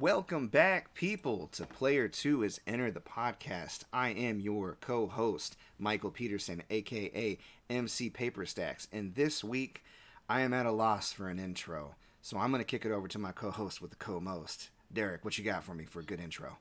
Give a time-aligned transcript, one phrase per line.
[0.00, 3.84] Welcome back, people, to Player 2 has entered the podcast.
[3.92, 7.36] I am your co host, Michael Peterson, aka
[7.68, 9.82] MC Paperstacks, and this week
[10.28, 11.96] I am at a loss for an intro.
[12.22, 14.70] So I'm going to kick it over to my co host with the co most.
[14.92, 16.58] Derek, what you got for me for a good intro?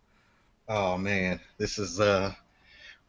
[0.68, 2.32] Oh man, this is uh,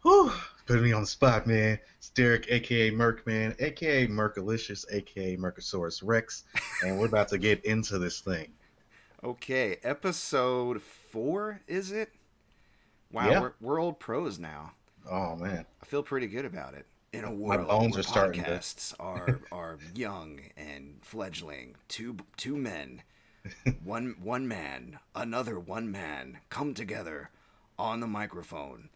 [0.02, 0.32] whew,
[0.66, 1.78] putting me on the spot, man.
[1.98, 6.44] It's Derek, aka Merc, man, aka Merkalicious, aka Mercosaurus Rex,
[6.82, 8.48] and we're about to get into this thing.
[9.22, 12.10] Okay, episode four, is it?
[13.12, 13.40] Wow, Yeah.
[13.40, 14.72] we're, we're old pros now.
[15.10, 16.86] Oh man, I feel pretty good about it.
[17.12, 22.16] In a world bones where are starting to- podcasts are are young and fledgling, two
[22.36, 23.02] two men,
[23.84, 27.30] one one man, another one man come together
[27.78, 28.90] on the microphone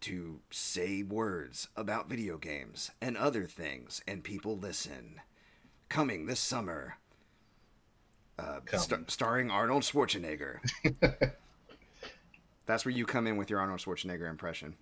[0.00, 5.20] to say words about video games and other things, and people listen.
[5.90, 6.96] Coming this summer,
[8.38, 10.60] uh, star- starring Arnold Schwarzenegger.
[12.66, 14.76] That's where you come in with your Arnold Schwarzenegger impression.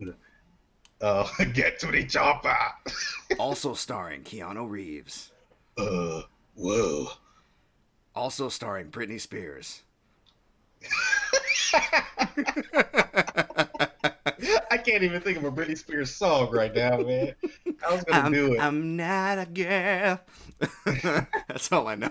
[1.00, 2.56] Uh, get to the chopper.
[3.38, 5.32] also starring Keanu Reeves.
[5.78, 6.22] uh,
[6.54, 7.08] whoa.
[8.14, 9.82] Also starring Britney Spears.
[14.70, 17.34] I can't even think of a Britney Spears song right now, man.
[17.86, 18.60] I was gonna I'm, do it.
[18.60, 20.20] I'm not a girl.
[21.48, 22.10] That's all I know.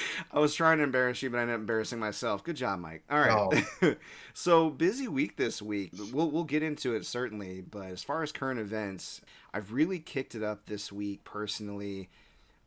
[0.32, 2.44] I was trying to embarrass you, but I ended up embarrassing myself.
[2.44, 3.02] Good job, Mike.
[3.10, 3.64] All right.
[3.82, 3.94] Oh.
[4.34, 5.92] so busy week this week.
[6.12, 9.20] We'll we'll get into it certainly, but as far as current events,
[9.52, 12.08] I've really kicked it up this week personally.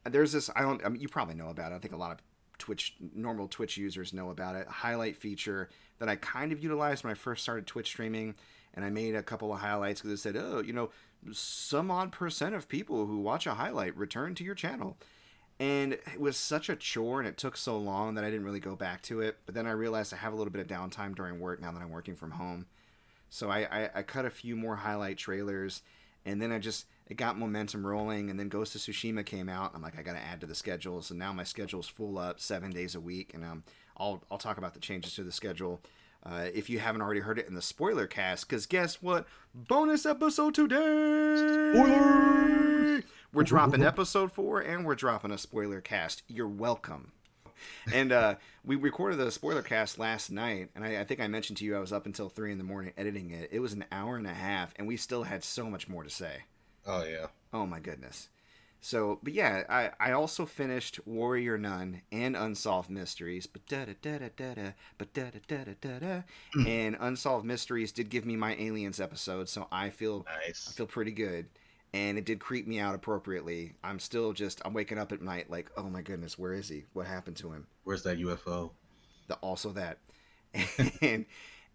[0.03, 1.75] There's this I don't I mean you probably know about it.
[1.75, 2.17] I think a lot of
[2.57, 4.67] Twitch normal Twitch users know about it.
[4.67, 8.35] Highlight feature that I kind of utilized when I first started Twitch streaming,
[8.73, 10.89] and I made a couple of highlights because it said, oh, you know,
[11.31, 14.97] some odd percent of people who watch a highlight return to your channel.
[15.61, 18.59] And it was such a chore and it took so long that I didn't really
[18.59, 19.37] go back to it.
[19.45, 21.83] But then I realized I have a little bit of downtime during work now that
[21.83, 22.65] I'm working from home.
[23.29, 25.83] So I, I, I cut a few more highlight trailers
[26.25, 29.73] and then I just it got momentum rolling and then Ghost of Tsushima came out.
[29.75, 31.03] I'm like, I gotta add to the schedule.
[31.03, 33.63] So now my schedule's full up seven days a week and um
[33.97, 35.79] I'll I'll talk about the changes to the schedule.
[36.23, 39.25] Uh, if you haven't already heard it in the spoiler cast, because guess what?
[39.55, 41.71] Bonus episode today!
[43.33, 46.21] We're dropping episode four and we're dropping a spoiler cast.
[46.27, 47.13] You're welcome.
[47.93, 51.57] And uh, we recorded the spoiler cast last night, and I, I think I mentioned
[51.59, 53.49] to you I was up until three in the morning editing it.
[53.51, 56.09] It was an hour and a half, and we still had so much more to
[56.09, 56.43] say.
[56.85, 57.27] Oh yeah.
[57.53, 58.29] Oh my goodness.
[58.83, 63.93] So, but yeah, I, I also finished Warrior Nun and Unsolved Mysteries, but da da
[64.01, 66.21] da da da da, but da da da da da da,
[66.67, 71.11] and Unsolved Mysteries did give me my Aliens episode, so I feel I feel pretty
[71.11, 71.45] good,
[71.93, 73.73] and it did creep me out appropriately.
[73.83, 76.85] I'm still just I'm waking up at night like, oh my goodness, where is he?
[76.93, 77.67] What happened to him?
[77.83, 78.71] Where's that UFO?
[79.31, 79.97] the also that
[81.01, 81.25] and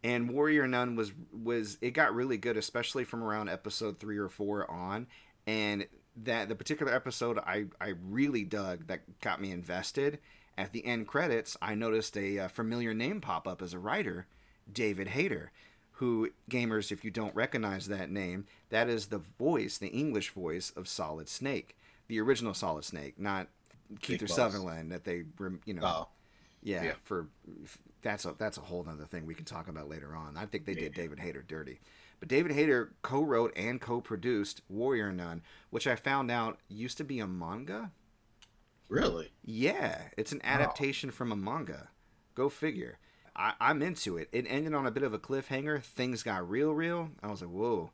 [0.05, 4.29] and warrior nun was was it got really good especially from around episode three or
[4.29, 5.07] four on
[5.47, 5.87] and
[6.25, 10.19] that the particular episode i i really dug that got me invested
[10.57, 14.27] at the end credits i noticed a, uh familiar name pop up as a writer
[14.73, 15.51] david hayter
[15.93, 20.71] who gamers if you don't recognize that name that is the voice the english voice
[20.77, 21.77] of solid snake
[22.09, 23.49] the original solid snake not
[24.01, 26.09] Kiefer Sutherland that they rem- you know Oh,
[26.63, 26.93] yeah, Yeah.
[27.05, 27.29] for
[28.03, 30.37] that's a that's a whole other thing we can talk about later on.
[30.37, 31.79] I think they did David Hayter dirty,
[32.19, 37.21] but David Hayter co-wrote and co-produced Warrior Nun, which I found out used to be
[37.21, 37.91] a manga.
[38.89, 39.33] really?
[39.45, 41.89] Yeah, it's an adaptation from a manga.
[42.35, 42.99] Go figure.
[43.35, 44.29] I, I'm into it.
[44.33, 45.83] It ended on a bit of a cliffhanger.
[45.83, 47.11] Things got real, real.
[47.23, 47.91] I was like, whoa.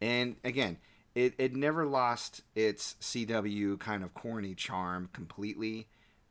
[0.00, 0.78] And again,
[1.14, 5.88] it, it never lost its CW kind of corny charm completely,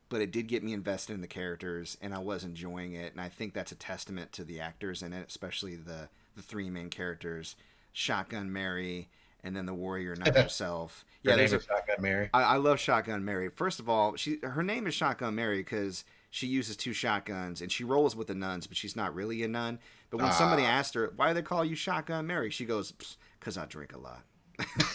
[0.08, 3.12] but it did get me invested in the characters, and I was enjoying it.
[3.12, 6.08] And I think that's a testament to the actors in it, especially the
[6.38, 7.56] the three main characters,
[7.92, 9.08] Shotgun Mary,
[9.44, 11.04] and then the warrior knight herself.
[11.24, 12.30] Her name there's a- Shotgun Mary.
[12.32, 13.50] I, I love Shotgun Mary.
[13.50, 17.70] First of all, she her name is Shotgun Mary because she uses two shotguns and
[17.72, 19.78] she rolls with the nuns, but she's not really a nun.
[20.10, 20.66] But when somebody Ah.
[20.70, 22.92] asked her why do they call you Shotgun Mary, she goes,
[23.40, 24.22] "Cause I drink a lot."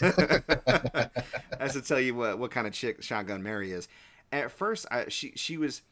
[1.58, 3.88] That's to tell you what what kind of chick Shotgun Mary is.
[4.32, 5.82] At first, I, she she was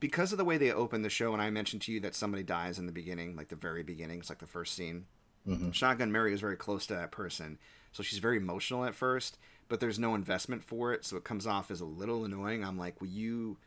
[0.00, 2.42] because of the way they opened the show, and I mentioned to you that somebody
[2.42, 5.06] dies in the beginning, like the very beginning, it's like the first scene.
[5.46, 5.72] Mhm.
[5.72, 7.58] Shotgun Mary is very close to that person,
[7.92, 11.46] so she's very emotional at first, but there's no investment for it, so it comes
[11.46, 12.64] off as a little annoying.
[12.64, 13.58] I'm like, will you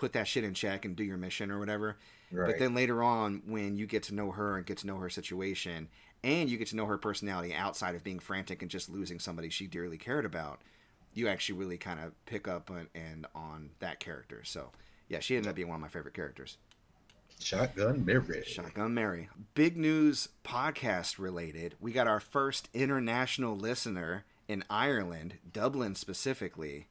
[0.00, 1.98] put that shit in check and do your mission or whatever.
[2.32, 2.46] Right.
[2.46, 5.10] But then later on, when you get to know her and get to know her
[5.10, 5.88] situation,
[6.24, 9.50] and you get to know her personality outside of being frantic and just losing somebody
[9.50, 10.62] she dearly cared about,
[11.12, 14.42] you actually really kind of pick up on, and on that character.
[14.42, 14.72] So
[15.10, 16.56] yeah, she ended up being one of my favorite characters.
[17.40, 18.44] Shotgun Mary.
[18.46, 19.28] Shotgun Mary.
[19.54, 21.74] Big news podcast related.
[21.80, 26.86] We got our first international listener in Ireland, Dublin specifically.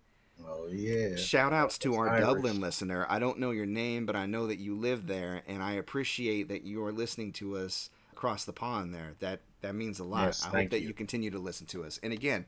[0.45, 1.15] Oh yeah.
[1.15, 2.25] Shout outs to our Irish.
[2.25, 3.05] Dublin listener.
[3.09, 6.49] I don't know your name, but I know that you live there and I appreciate
[6.49, 9.13] that you are listening to us across the pond there.
[9.19, 10.25] That that means a lot.
[10.25, 10.89] Yes, I hope that you.
[10.89, 11.99] you continue to listen to us.
[12.03, 12.45] And again,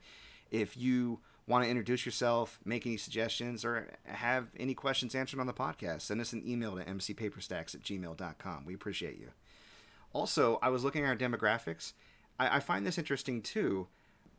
[0.49, 1.19] if you
[1.51, 6.01] want to introduce yourself, make any suggestions, or have any questions answered on the podcast,
[6.01, 8.65] send us an email to mcpaperstacks at gmail.com.
[8.65, 9.29] We appreciate you.
[10.13, 11.93] Also, I was looking at our demographics.
[12.39, 13.87] I, I find this interesting too,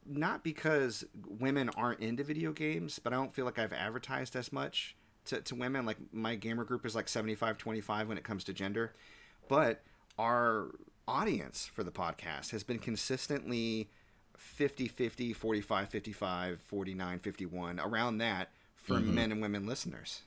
[0.06, 1.04] not because
[1.38, 5.40] women aren't into video games, but I don't feel like I've advertised as much to,
[5.42, 5.86] to women.
[5.86, 8.94] Like my gamer group is like 75 25 when it comes to gender.
[9.48, 9.82] But
[10.18, 10.68] our
[11.06, 13.90] audience for the podcast has been consistently
[14.42, 19.14] 50 50, 45 55, 49 51, around that for Mhm.
[19.14, 20.22] men and women listeners.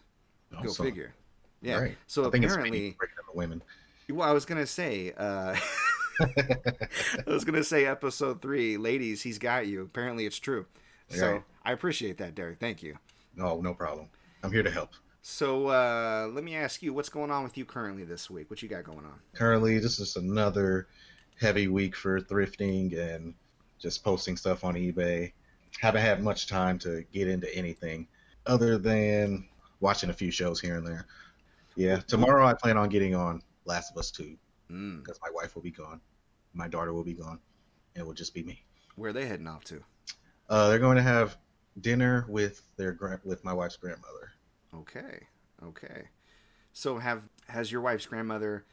[0.64, 1.14] Go figure.
[1.62, 1.80] Yeah.
[1.80, 1.98] Right.
[2.08, 3.62] So I apparently, it's breaking the women.
[4.10, 5.56] well, I was gonna say, uh,
[6.20, 9.82] I was gonna say episode three, ladies, he's got you.
[9.84, 10.66] Apparently, it's true.
[11.10, 11.44] So Right.
[11.64, 12.60] I appreciate that, Derek.
[12.60, 12.98] Thank you.
[13.36, 14.08] no, no problem.
[14.44, 14.92] I'm here to help.
[15.22, 18.50] So uh, let me ask you, what's going on with you currently this week?
[18.50, 19.20] What you got going on?
[19.34, 20.88] Currently, this is another
[21.42, 23.34] heavy week for thrifting and
[23.86, 25.32] just posting stuff on eBay.
[25.80, 28.08] Haven't had much time to get into anything
[28.48, 29.48] other than
[29.80, 31.06] watching a few shows here and there.
[31.76, 34.36] Yeah, tomorrow I plan on getting on Last of Us 2
[34.72, 36.02] Mm, because my wife will be gone,
[36.56, 37.38] my daughter will be gone,
[37.94, 38.64] and it will just be me.
[38.96, 39.84] where are they heading off to?
[40.50, 41.38] Uh, they're going to have
[41.80, 44.32] dinner with their with my wife's grandmother.
[44.74, 45.28] Okay,
[45.64, 46.08] okay.
[46.74, 48.66] So have has your wife's grandmother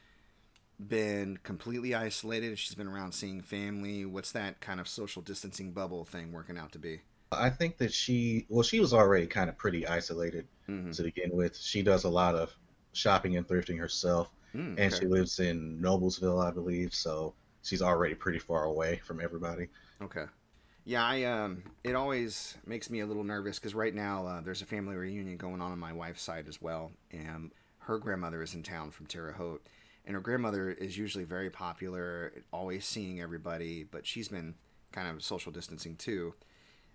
[0.78, 2.58] been completely isolated?
[2.58, 4.04] She's been around seeing family.
[4.04, 7.02] What's that kind of social distancing bubble thing working out to be?
[7.30, 11.30] I think that she, well, she was already kind of pretty isolated hmm to begin
[11.32, 11.56] with.
[11.56, 12.54] She does a lot of
[12.92, 16.94] shopping and thrifting herself, Mm, and she lives in Noblesville, I believe.
[16.94, 19.68] So she's already pretty far away from everybody.
[20.02, 20.24] Okay.
[20.84, 24.62] Yeah, I um, it always makes me a little nervous because right now uh, there's
[24.62, 28.54] a family reunion going on on my wife's side as well, and her grandmother is
[28.54, 29.66] in town from Terre Haute,
[30.04, 34.54] and her grandmother is usually very popular, always seeing everybody, but she's been
[34.92, 36.34] kind of social distancing too,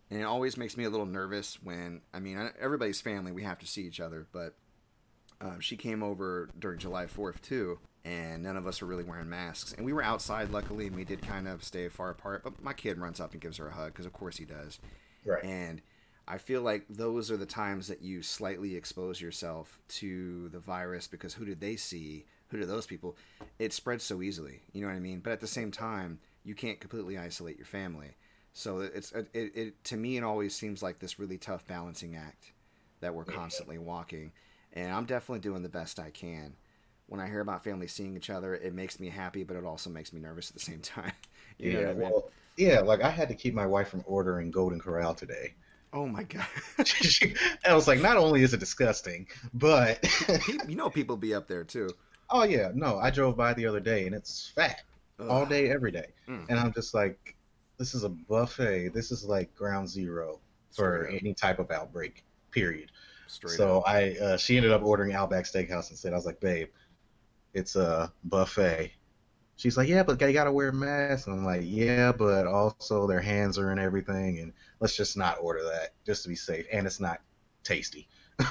[0.09, 3.59] and it always makes me a little nervous when I mean everybody's family, we have
[3.59, 4.55] to see each other, but
[5.41, 9.29] um, she came over during July 4th too, and none of us were really wearing
[9.29, 9.73] masks.
[9.73, 12.43] And we were outside, luckily, and we did kind of stay far apart.
[12.43, 14.79] But my kid runs up and gives her a hug because, of course, he does.
[15.25, 15.43] Right.
[15.43, 15.81] And
[16.27, 21.07] I feel like those are the times that you slightly expose yourself to the virus
[21.07, 22.25] because who did they see?
[22.49, 23.17] Who did those people?
[23.59, 24.61] It spreads so easily.
[24.71, 25.19] You know what I mean?
[25.19, 28.15] But at the same time, you can't completely isolate your family.
[28.53, 32.53] So it's it, it, to me it always seems like this really tough balancing act
[33.01, 34.31] that we're constantly walking.
[34.73, 36.55] And I'm definitely doing the best I can.
[37.07, 39.89] When I hear about families seeing each other, it makes me happy, but it also
[39.89, 41.11] makes me nervous at the same time.
[41.57, 41.85] You know yeah.
[41.87, 42.09] what I mean?
[42.11, 42.79] Well, yeah.
[42.79, 45.53] Like I had to keep my wife from ordering Golden Corral today.
[45.93, 46.45] oh my god!
[47.65, 50.03] I was like, not only is it disgusting, but
[50.67, 51.89] you know people be up there too.
[52.29, 52.97] Oh yeah, no.
[52.99, 54.81] I drove by the other day and it's fat
[55.29, 56.45] all day, every day, Mm.
[56.49, 57.35] and I'm just like,
[57.77, 58.89] this is a buffet.
[58.89, 60.39] This is like ground zero
[60.71, 61.21] for Straight up.
[61.23, 62.23] any type of outbreak.
[62.51, 62.91] Period.
[63.27, 63.89] Straight so up.
[63.89, 66.13] I, uh, she ended up ordering Outback Steakhouse instead.
[66.13, 66.69] I was like, babe,
[67.53, 68.91] it's a buffet.
[69.57, 71.25] She's like, yeah, but they gotta wear masks.
[71.27, 75.39] And I'm like, yeah, but also their hands are in everything, and let's just not
[75.41, 76.65] order that just to be safe.
[76.71, 77.21] And it's not
[77.63, 78.07] tasty.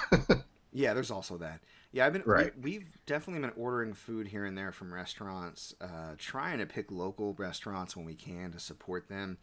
[0.73, 1.61] Yeah, there's also that.
[1.97, 2.53] Yeah, I've been Right.
[2.61, 6.91] we, we've definitely been ordering food here and there from restaurants, uh, trying to pick
[6.93, 9.39] local restaurants when we can to support them.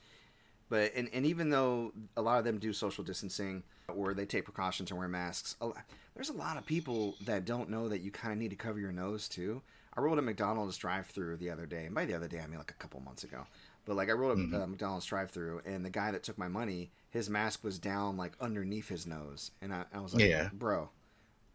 [0.69, 4.45] But and, and even though a lot of them do social distancing or they take
[4.45, 5.75] precautions and wear masks, a, lo-
[6.13, 8.77] there's a lot of people that don't know that you kind of need to cover
[8.79, 9.59] your nose too.
[9.97, 12.59] I rolled a McDonald's drive-through the other day, and by the other day I mean
[12.59, 13.47] like a couple months ago.
[13.85, 14.61] But like I rolled a Mhm.
[14.61, 18.33] uh, McDonald's drive-through, and the guy that took my money, his mask was down like
[18.39, 20.49] underneath his nose, and I, I was like, Yeah.
[20.53, 20.89] bro,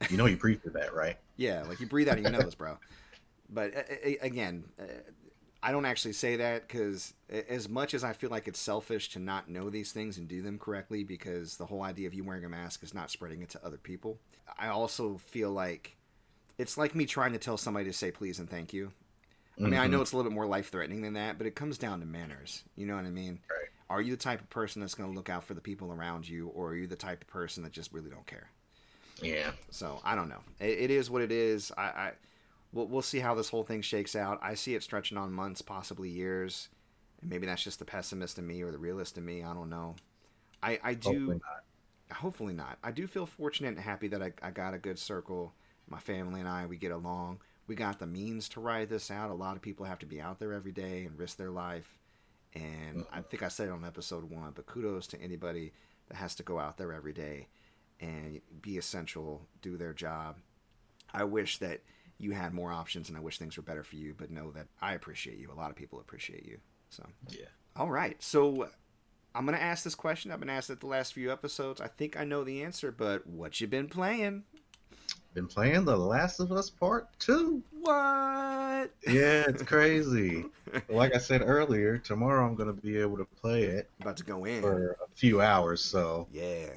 [0.08, 1.18] You know, you breathe through that, right?
[1.36, 2.78] yeah, like you breathe out of your nose, bro.
[3.50, 4.84] But uh, again, uh,
[5.62, 9.18] I don't actually say that because as much as I feel like it's selfish to
[9.18, 12.44] not know these things and do them correctly, because the whole idea of you wearing
[12.44, 14.18] a mask is not spreading it to other people.
[14.58, 15.96] I also feel like
[16.58, 18.92] it's like me trying to tell somebody to say please and thank you.
[19.64, 19.90] I mean, I Mhm.
[19.90, 22.06] know it's a little bit more life threatening than that, but it comes down to
[22.06, 22.64] manners.
[22.76, 23.40] You know what I mean?
[23.50, 23.68] Right.
[23.90, 26.28] Are you the type of person that's going to look out for the people around
[26.28, 28.50] you, or are you the type of person that just really don't care?
[29.22, 29.50] Yeah.
[29.70, 30.42] So I don't know.
[30.60, 31.72] It, it is what it is.
[31.76, 32.12] I, I
[32.72, 34.38] we'll, we'll see how this whole thing shakes out.
[34.42, 36.68] I see it stretching on months, possibly years.
[37.20, 39.42] And maybe that's just the pessimist in me or the realist in me.
[39.42, 39.96] I don't know.
[40.62, 41.08] I, I do.
[41.10, 42.16] Hopefully not.
[42.16, 42.78] Hopefully not.
[42.82, 45.52] I do feel fortunate and happy that I, I got a good circle.
[45.88, 47.40] My family and I, we get along.
[47.66, 49.30] We got the means to ride this out.
[49.30, 51.98] A lot of people have to be out there every day and risk their life.
[52.54, 53.28] And I mm-hmm.
[53.30, 55.72] think I said it on episode one, but kudos to anybody
[56.08, 57.48] that has to go out there every day
[58.00, 60.36] and be essential, do their job.
[61.12, 61.80] I wish that
[62.18, 64.66] you had more options and I wish things were better for you, but know that
[64.80, 65.50] I appreciate you.
[65.52, 66.58] A lot of people appreciate you.
[66.90, 67.46] So, Yeah.
[67.76, 68.20] all right.
[68.22, 68.68] So,
[69.34, 70.32] I'm going to ask this question.
[70.32, 71.80] I've been asked it the last few episodes.
[71.80, 74.42] I think I know the answer, but what you been playing?
[75.34, 77.62] Been playing The Last of Us Part 2.
[77.80, 78.90] What?
[79.06, 80.46] Yeah, it's crazy.
[80.88, 84.24] like I said earlier, tomorrow I'm going to be able to play it About to
[84.24, 84.62] go in.
[84.62, 86.70] for a few hours, so Yeah.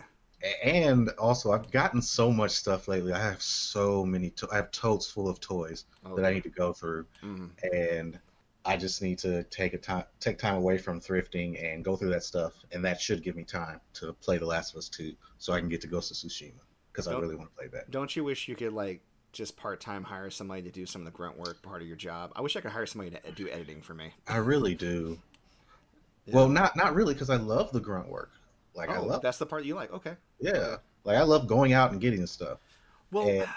[0.63, 3.13] And also, I've gotten so much stuff lately.
[3.13, 4.31] I have so many.
[4.31, 7.49] To- I have totes full of toys that I need to go through, Mhm.
[7.73, 8.19] and
[8.65, 12.09] I just need to take a time, take time away from thrifting and go through
[12.09, 15.15] that stuff, and that should give me time to play The Last of Us 2,
[15.39, 16.53] so I can get to Ghost of Tsushima
[16.91, 17.89] because I really want to play that.
[17.91, 21.05] Don't you wish you could like just part time hire somebody to do some of
[21.05, 22.31] the grunt work part of your job?
[22.35, 24.13] I wish I could hire somebody to do editing for me.
[24.27, 25.19] I really do.
[26.25, 26.35] Yeah.
[26.35, 28.31] Well, not not really because I love the grunt work.
[28.73, 29.91] Like I oh, love, that's the part you like.
[29.91, 30.15] Okay.
[30.39, 30.77] yeah.
[31.03, 32.59] Like I love going out and getting stuff.
[33.11, 33.47] Well, And-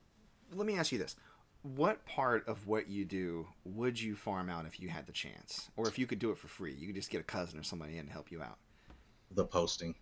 [0.54, 1.16] let me ask you this:
[1.62, 5.70] What part of what you do would you farm out if you had the chance,
[5.76, 6.74] or if you could do it for free?
[6.74, 8.58] You could just get a cousin or somebody in to help you out.
[9.32, 9.94] The posting,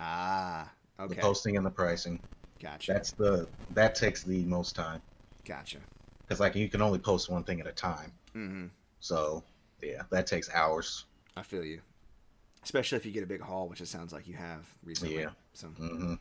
[0.00, 2.20] Ah, okay, the posting, and the pricing.
[2.60, 5.00] gotcha, That's the that takes the most time.
[5.46, 5.78] gotcha.
[6.26, 8.12] because like you can only post one thing at a time.
[8.32, 8.66] hmm
[9.00, 9.44] So
[9.82, 11.04] yeah, that takes hours.
[11.36, 11.80] I feel you,
[12.64, 15.20] especially if you get a big haul, which it sounds like you have recently.
[15.20, 15.30] Yeah.
[15.52, 16.14] So, mm-hmm.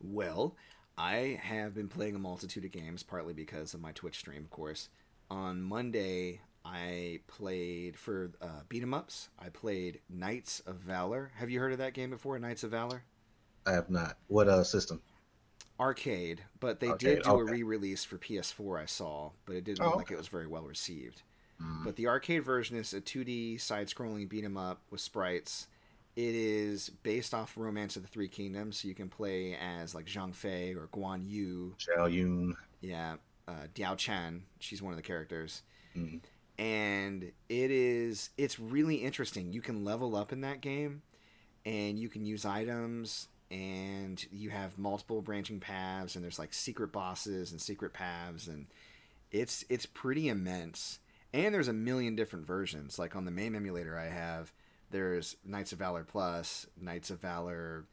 [0.00, 0.56] well,
[0.98, 4.50] I have been playing a multitude of games, partly because of my Twitch stream, of
[4.50, 4.88] course.
[5.30, 9.28] On Monday, I played for uh, beat 'em ups.
[9.38, 11.32] I played Knights of Valor.
[11.36, 13.04] Have you heard of that game before, Knights of Valor?
[13.66, 14.16] I have not.
[14.28, 15.00] What uh system?
[15.80, 18.80] Arcade, but they Arcade, did do a re-release for PS4.
[18.80, 21.22] I saw, but it didn't Oh, look like it was very well received.
[21.60, 21.84] Mm.
[21.84, 25.68] But the arcade version is a 2D side-scrolling beat 'em up with sprites.
[26.14, 30.04] It is based off Romance of the Three Kingdoms, so you can play as like
[30.06, 31.74] Zhang Fei or Guan Yu.
[31.78, 32.54] Zhao Yun.
[32.82, 33.16] Yeah,
[33.48, 34.42] uh, Diao Chan.
[34.60, 35.62] She's one of the characters,
[35.96, 36.20] Mm.
[36.58, 39.52] and it is it's really interesting.
[39.52, 41.02] You can level up in that game,
[41.64, 46.92] and you can use items, and you have multiple branching paths, and there's like secret
[46.92, 48.66] bosses and secret paths, and
[49.30, 50.98] it's it's pretty immense.
[51.32, 52.98] And there's a million different versions.
[52.98, 54.52] Like on the main emulator I have,
[54.92, 57.84] there's Knights of Valor Plus, Knights of Valor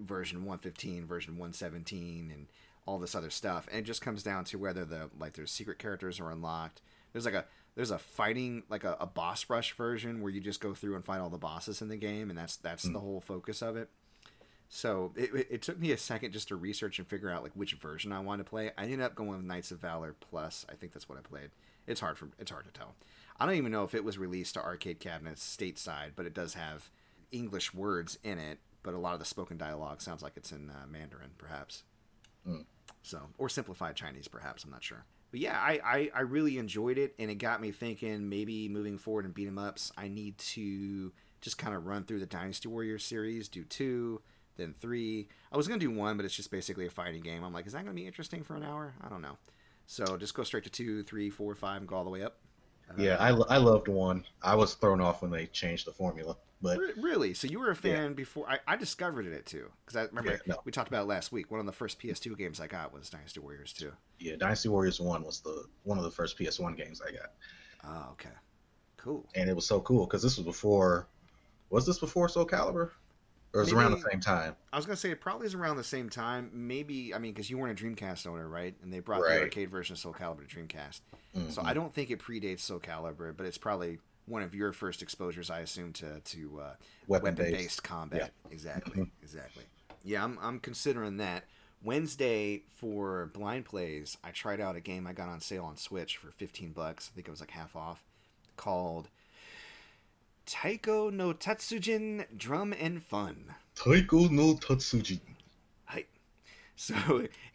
[0.00, 2.46] version 115, version 117, and
[2.86, 3.68] all this other stuff.
[3.70, 6.80] And it just comes down to whether the like there's secret characters are unlocked.
[7.12, 10.60] There's like a there's a fighting like a, a boss rush version where you just
[10.60, 13.00] go through and fight all the bosses in the game, and that's that's the mm.
[13.00, 13.88] whole focus of it.
[14.68, 17.52] So it, it, it took me a second just to research and figure out like
[17.52, 18.70] which version I wanted to play.
[18.78, 20.64] I ended up going with Knights of Valor Plus.
[20.70, 21.50] I think that's what I played.
[21.86, 22.94] It's hard for it's hard to tell.
[23.42, 26.54] I don't even know if it was released to arcade cabinets stateside, but it does
[26.54, 26.90] have
[27.32, 28.60] English words in it.
[28.84, 31.82] But a lot of the spoken dialogue sounds like it's in uh, Mandarin, perhaps.
[32.48, 32.66] Mm.
[33.02, 34.62] So or simplified Chinese, perhaps.
[34.62, 35.06] I'm not sure.
[35.32, 38.28] But yeah, I, I, I really enjoyed it, and it got me thinking.
[38.28, 42.20] Maybe moving forward in beat 'em ups, I need to just kind of run through
[42.20, 44.22] the Dynasty Warriors series, do two,
[44.56, 45.26] then three.
[45.50, 47.42] I was gonna do one, but it's just basically a fighting game.
[47.42, 48.94] I'm like, is that gonna be interesting for an hour?
[49.02, 49.36] I don't know.
[49.88, 52.38] So just go straight to two, three, four, five, and go all the way up.
[52.98, 54.24] Yeah, I, I loved one.
[54.42, 57.34] I was thrown off when they changed the formula, but really?
[57.34, 58.48] So you were a fan before?
[58.48, 60.56] I, I discovered it too because I remember Yeah, no.
[60.64, 61.50] we talked about it last week.
[61.50, 63.92] One of the first PS2 games I got was Dynasty Warriors 2.
[64.18, 67.30] yeah, Dynasty Warriors One was the one of the first PS1 games I got,
[67.84, 68.34] Oh, okay,
[68.96, 69.28] cool.
[69.34, 71.08] and it was so cool because this was before.
[71.70, 72.90] Was this before Soul Calibur?
[73.54, 74.56] Or it was around the same time?
[74.72, 76.50] I was gonna say it probably is around the same time.
[76.54, 78.74] Maybe I mean because you weren't a Dreamcast owner, right?
[78.82, 79.34] And they brought Right.
[79.36, 81.00] the arcade version of Soul Calibur to Dreamcast.
[81.50, 81.64] So Mhm.
[81.66, 85.50] I don't think it predates Soul Calibur, but it's probably one of your first exposures,
[85.50, 86.74] I assume, to to uh,
[87.06, 87.82] weapon based.
[87.82, 88.32] combat.
[88.50, 89.64] Exactly, exactly.
[90.02, 91.44] Yeah, I'm I'm considering that.
[91.84, 96.16] Wednesday for blind plays, I tried out a game I got on sale on Switch
[96.16, 97.10] for 15 bucks.
[97.12, 98.04] I think it was like half off.
[98.56, 99.08] Called
[100.46, 103.54] Taiko no Tatsujin Drum and Fun.
[103.74, 105.20] Taiko no Tatsuji.
[105.86, 106.04] Hi.
[106.76, 106.94] So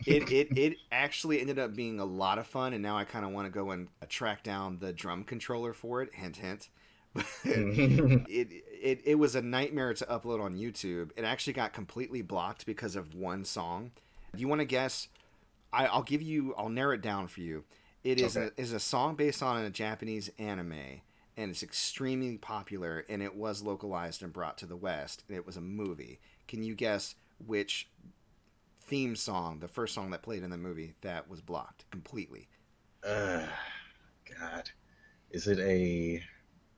[0.06, 3.25] it, it it actually ended up being a lot of fun, and now I kind
[3.25, 6.13] of want to go and track down the drum controller for it.
[6.13, 6.70] Hint, hint.
[7.44, 8.50] it,
[8.82, 11.12] it it was a nightmare to upload on YouTube.
[11.17, 13.91] It actually got completely blocked because of one song.
[14.36, 15.08] Do you want to guess?
[15.74, 16.53] I, I'll give you.
[16.58, 17.65] I'll narrow it down for you.
[18.03, 18.51] It is Okay.
[18.58, 21.01] a is a song based on a Japanese anime,
[21.38, 23.06] and it's extremely popular.
[23.08, 25.24] And it was localized and brought to the West.
[25.29, 26.20] And it was a movie.
[26.48, 27.15] Can you guess
[27.46, 27.89] which
[28.82, 32.50] theme song, the first song that played in the movie, that was blocked completely?
[33.03, 33.46] Uh,
[34.39, 34.70] God,
[35.32, 36.22] is it a,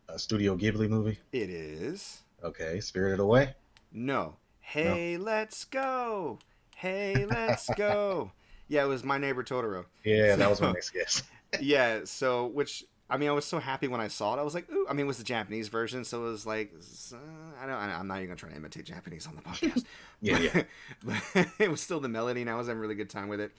[0.09, 1.19] a Studio Ghibli movie?
[1.31, 3.53] It is Okay, Spirited Away.
[3.91, 4.35] no.
[4.61, 6.39] Hey, let's go.
[6.75, 8.31] Hey, let's go.
[8.71, 9.85] Yeah, it was my neighbor Totoro.
[10.03, 11.23] Yeah, that was my next guess.
[11.59, 14.39] yeah so which i mean i was so happy when i saw it.
[14.39, 16.73] I was like ooh i mean it was the japanese version so it was like
[17.13, 17.17] uh,
[17.61, 19.85] i don't i'm not even gonna try to imitate japanese on the podcast.
[20.21, 20.63] Yeah, yeah.
[21.03, 23.39] but it was still the melody and i was having a really good time with
[23.39, 23.51] it.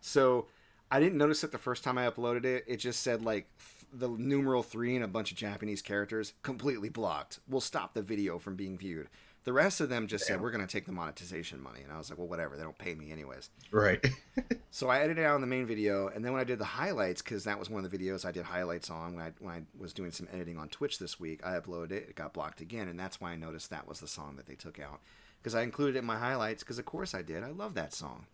[0.00, 0.46] So
[0.90, 2.64] i didn't notice it the first time i uploaded it.
[2.66, 3.48] It just said like
[3.92, 7.38] the numeral three and a bunch of japanese characters completely blocked.
[7.48, 9.08] Will stop the video from being viewed
[9.48, 11.96] the rest of them just said we're going to take the monetization money and i
[11.96, 14.04] was like well whatever they don't pay me anyways Right.
[14.70, 16.64] so I edited it out in the main video, and then when I did the
[16.64, 19.54] highlights, because that was one of the videos I did highlights on when I when
[19.54, 22.06] I was doing some editing on Twitch this week, I uploaded it.
[22.08, 24.54] It got blocked again, and that's why I noticed that was the song that they
[24.54, 25.00] took out.
[25.38, 27.42] Because I included it in my highlights, because of course I did.
[27.42, 28.26] I love that song.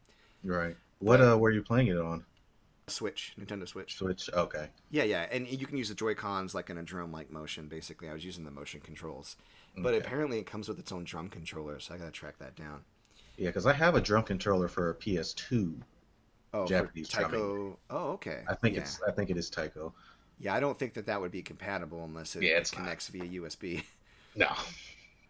[0.45, 0.77] Right.
[1.01, 2.25] What uh were you playing it on?
[2.87, 3.97] Switch, Nintendo Switch.
[3.97, 4.31] Switch.
[4.33, 4.69] Okay.
[4.91, 7.67] Yeah, yeah, and you can use the Joy Cons like in a drum-like motion.
[7.67, 9.37] Basically, I was using the motion controls,
[9.77, 10.05] but Okay.
[10.05, 12.85] apparently it comes with its own drum controller, so I gotta track that down.
[13.37, 15.83] Yeah, because I have a drum controller for a PS2.
[16.53, 17.29] Oh, Japanese Taiko.
[17.29, 17.77] drumming.
[17.91, 18.45] Oh, okay.
[18.49, 18.83] I think yeah.
[18.83, 19.93] it's I think it is Taiko.
[20.39, 22.83] Yeah, I don't think that that would be compatible unless it, Yeah, it it's not.
[22.83, 23.83] connects via USB.
[24.37, 24.49] No.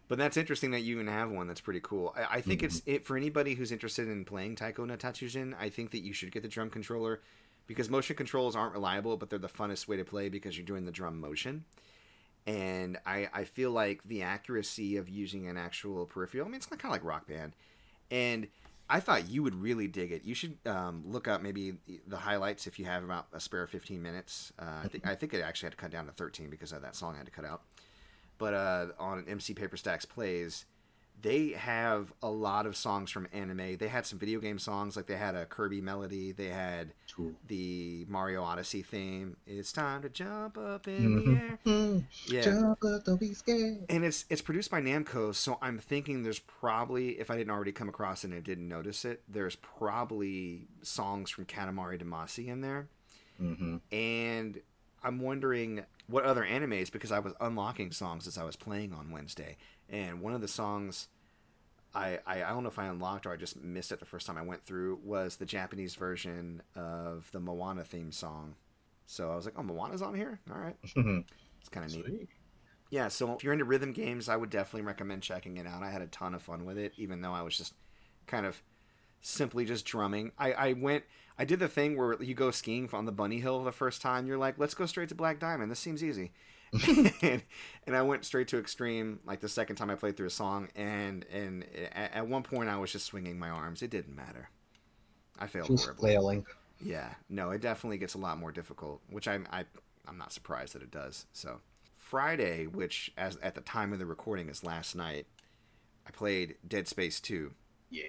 [0.07, 1.47] But that's interesting that you even have one.
[1.47, 2.11] That's pretty cool.
[2.17, 2.95] I, I think it's mm-hmm.
[2.95, 5.53] it for anybody who's interested in playing Taiko no Tatsujin.
[5.59, 7.21] I think that you should get the drum controller
[7.67, 10.85] because motion controls aren't reliable, but they're the funnest way to play because you're doing
[10.85, 11.65] the drum motion.
[12.47, 16.45] And I, I feel like the accuracy of using an actual peripheral.
[16.45, 17.53] I mean, it's kind of like Rock Band,
[18.11, 18.47] and
[18.87, 20.23] I thought you would really dig it.
[20.23, 23.99] You should um, look up maybe the highlights if you have about a spare 15
[23.99, 24.53] minutes.
[24.59, 26.95] Uh, I think I think it actually had to cut down to 13 because that
[26.95, 27.63] song had to cut out
[28.37, 30.65] but uh, on MC Paper Stacks Plays,
[31.21, 33.77] they have a lot of songs from anime.
[33.77, 36.31] They had some video game songs, like they had a Kirby melody.
[36.31, 37.33] They had Cool.
[37.47, 39.37] the Mario Odyssey theme.
[39.47, 41.59] It's time to jump up in the air.
[41.65, 43.85] Mm, Yeah, Jump up, don't be scared.
[43.89, 47.71] and it's it's produced by Namco, so I'm thinking there's probably, if I didn't already
[47.71, 52.87] come across it and didn't notice it, there's probably songs from Katamari Damacy in there
[53.37, 54.59] hmm and
[55.03, 59.11] I'm wondering what other animes because I was unlocking songs as I was playing on
[59.11, 59.57] Wednesday,
[59.89, 61.07] and one of the songs
[61.95, 64.27] I, I I don't know if I unlocked or I just missed it the first
[64.27, 68.55] time I went through was the Japanese version of the Moana theme song.
[69.07, 70.39] So I was like, oh, Moana's on here.
[70.51, 71.19] All right, mm-hmm.
[71.59, 72.27] it's kind of neat.
[72.91, 75.83] Yeah, so if you're into rhythm games, I would definitely recommend checking it out.
[75.83, 77.73] I had a ton of fun with it, even though I was just
[78.27, 78.61] kind of
[79.21, 80.31] simply just drumming.
[80.37, 81.03] I, I went,
[81.37, 84.27] I did the thing where you go skiing on the bunny hill the first time.
[84.27, 85.71] You're like, let's go straight to Black Diamond.
[85.71, 86.31] This seems easy.
[87.21, 87.43] and,
[87.87, 90.69] and I went straight to extreme like the second time I played through a song,
[90.75, 93.81] and and at, at one point I was just swinging my arms.
[93.81, 94.49] It didn't matter.
[95.39, 96.11] I failed Just horribly.
[96.11, 96.45] flailing.
[96.81, 99.65] Yeah, no, it definitely gets a lot more difficult, which I'm I,
[100.07, 101.25] I'm not surprised that it does.
[101.33, 101.59] So
[101.97, 105.25] Friday, which as at the time of the recording is last night,
[106.07, 107.53] I played Dead Space Two.
[107.89, 108.03] Yeah.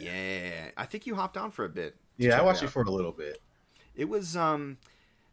[0.00, 1.96] Yeah, I think you hopped on for a bit.
[2.16, 2.68] Yeah, I watched out.
[2.68, 3.40] it for a little bit.
[3.94, 4.78] It was um,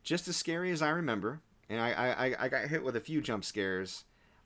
[0.04, 1.42] just as scary as I remember,
[1.72, 4.04] and I I, I- got hit with a few jump scares.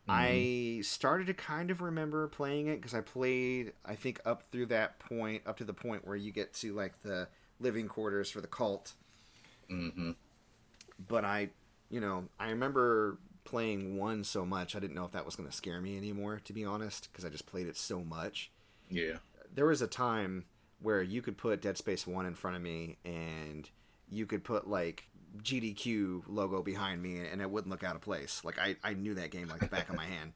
[0.07, 4.67] I started to kind of remember playing it because I played, I think, up through
[4.67, 7.27] that point, up to the point where you get to like the
[7.59, 8.93] living quarters for the cult.
[9.67, 10.11] Mm-hmm.
[11.07, 11.49] But I,
[11.89, 15.49] you know, I remember playing one so much, I didn't know if that was going
[15.49, 18.51] to scare me anymore, to be honest, because I just played it so much.
[18.89, 19.17] Yeah.
[19.55, 20.45] There was a time
[20.81, 23.67] where you could put Dead Space 1 in front of me and
[24.11, 25.07] you could put like
[25.43, 28.41] GDQ logo behind me and it wouldn't look out of place.
[28.43, 30.33] Like I, I knew that game like the back of my hand.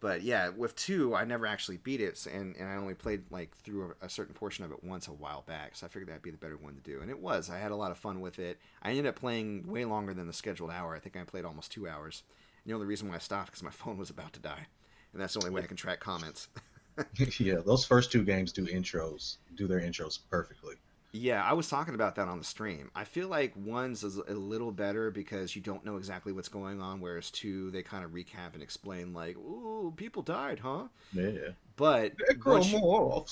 [0.00, 3.56] But yeah, with two, I never actually beat it, and, and I only played like
[3.56, 5.74] through a, a certain portion of it once a while back.
[5.74, 7.50] So I figured that'd be the better one to do, and it was.
[7.50, 8.58] I had a lot of fun with it.
[8.80, 10.94] I ended up playing way longer than the scheduled hour.
[10.94, 12.22] I think I played almost two hours.
[12.62, 14.68] And the only reason why I stopped because my phone was about to die,
[15.12, 16.48] and that's the only way I can track comments.
[17.38, 20.76] yeah, those first two games do intros, do their intros perfectly.
[21.12, 22.90] Yeah, I was talking about that on the stream.
[22.94, 26.82] I feel like one's is a little better because you don't know exactly what's going
[26.82, 31.52] on, whereas two they kind of recap and explain like, "Ooh, people died, huh?" Yeah.
[31.76, 32.82] But once you-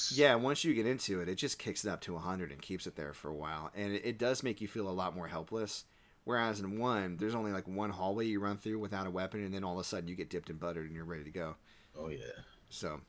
[0.09, 2.87] yeah, once you get into it, it just kicks it up to 100 and keeps
[2.87, 5.29] it there for a while, and it, it does make you feel a lot more
[5.29, 5.85] helpless.
[6.25, 9.55] Whereas in one, there's only like one hallway you run through without a weapon, and
[9.55, 11.57] then all of a sudden you get dipped in butter and you're ready to go.
[11.99, 12.43] Oh yeah.
[12.71, 13.01] So,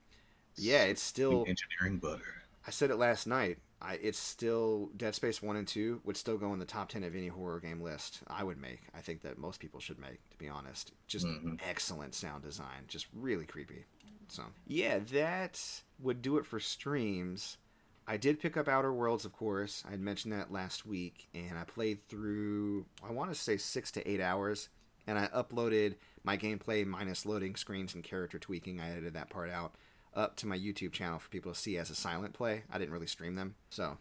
[0.58, 1.46] yeah, it's still.
[1.48, 2.44] engineering butter.
[2.68, 3.60] I said it last night.
[3.82, 7.04] I, it's still Dead Space one and two would still go in the top ten
[7.04, 8.82] of any horror game list I would make.
[8.96, 10.94] I think that most people should make, to be honest.
[11.08, 11.56] Just mm-hmm.
[11.68, 13.86] excellent sound design, just really creepy.
[14.30, 15.62] So yeah, that
[16.02, 17.58] would do it for streams.
[18.08, 19.84] I did pick up Outer Worlds, of course.
[19.86, 23.92] I had mentioned that last week, and I played through I want to say six
[23.92, 24.70] to eight hours,
[25.06, 28.82] and I uploaded my gameplay minus loading screens and character tweaking.
[28.82, 29.76] I edited that part out
[30.18, 32.64] up to my YouTube channel for people to see as a silent play.
[32.72, 33.98] I didn't really stream them, so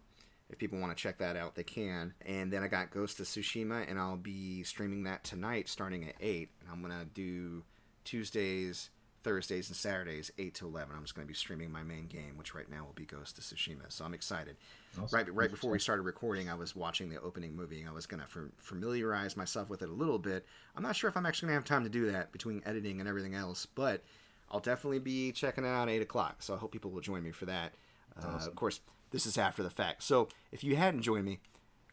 [0.48, 2.14] if people want to check that out, they can.
[2.24, 6.14] And then I got Ghost of Tsushima, and I'll be streaming that tonight starting at
[6.20, 6.50] 8.
[6.60, 7.64] And I'm going to do
[8.04, 8.90] Tuesdays,
[9.24, 10.94] Thursdays, and Saturdays, 8 to 11.
[10.94, 13.38] I'm just going to be streaming my main game, which right now will be Ghost
[13.38, 13.90] of Tsushima.
[13.90, 14.56] So I'm excited.
[14.92, 15.16] Awesome.
[15.16, 17.84] Right, right before we started recording, I was watching the opening movie.
[17.88, 20.46] I was going to familiarize myself with it a little bit.
[20.76, 23.00] I'm not sure if I'm actually going to have time to do that between editing
[23.00, 24.04] and everything else, but
[24.50, 26.42] I'll definitely be checking it out at 8 o'clock.
[26.42, 27.72] So I hope people will join me for that.
[28.16, 28.48] Uh, awesome.
[28.48, 28.80] Of course,
[29.10, 30.02] this is after the fact.
[30.02, 31.40] So if you hadn't joined me,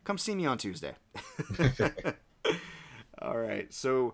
[0.03, 0.93] come see me on Tuesday.
[3.21, 3.73] All right.
[3.73, 4.13] So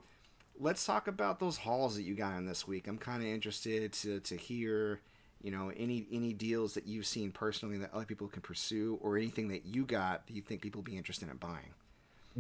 [0.60, 2.88] let's talk about those hauls that you got in this week.
[2.88, 5.00] I'm kind of interested to, to hear,
[5.42, 9.18] you know, any any deals that you've seen personally that other people can pursue, or
[9.18, 11.74] anything that you got that you think people will be interested in buying.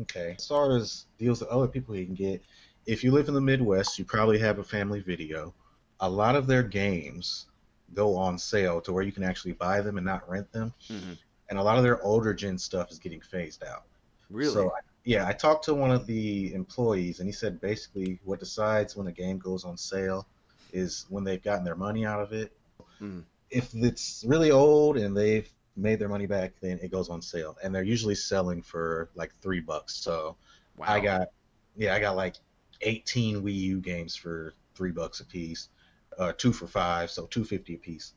[0.01, 0.35] Okay.
[0.37, 2.41] As far as deals that other people can get,
[2.85, 5.53] if you live in the Midwest, you probably have a family video
[5.99, 7.45] a lot of their games
[7.93, 10.73] go on sale to where you can actually buy them and not rent them.
[10.89, 11.13] Mm-hmm.
[11.49, 13.83] And a lot of their older gen stuff is getting phased out.
[14.29, 14.53] Really?
[14.53, 14.71] So,
[15.03, 19.07] yeah, I talked to one of the employees, and he said basically what decides when
[19.07, 20.27] a game goes on sale
[20.71, 22.51] is when they've gotten their money out of it.
[23.01, 23.23] Mm.
[23.49, 27.57] If it's really old and they've made their money back, then it goes on sale,
[27.63, 29.95] and they're usually selling for like three bucks.
[29.95, 30.35] So,
[30.77, 30.85] wow.
[30.87, 31.29] I got,
[31.75, 32.35] yeah, I got like
[32.81, 35.69] 18 Wii U games for three bucks a piece
[36.19, 38.13] uh, two for five, so two fifty a piece.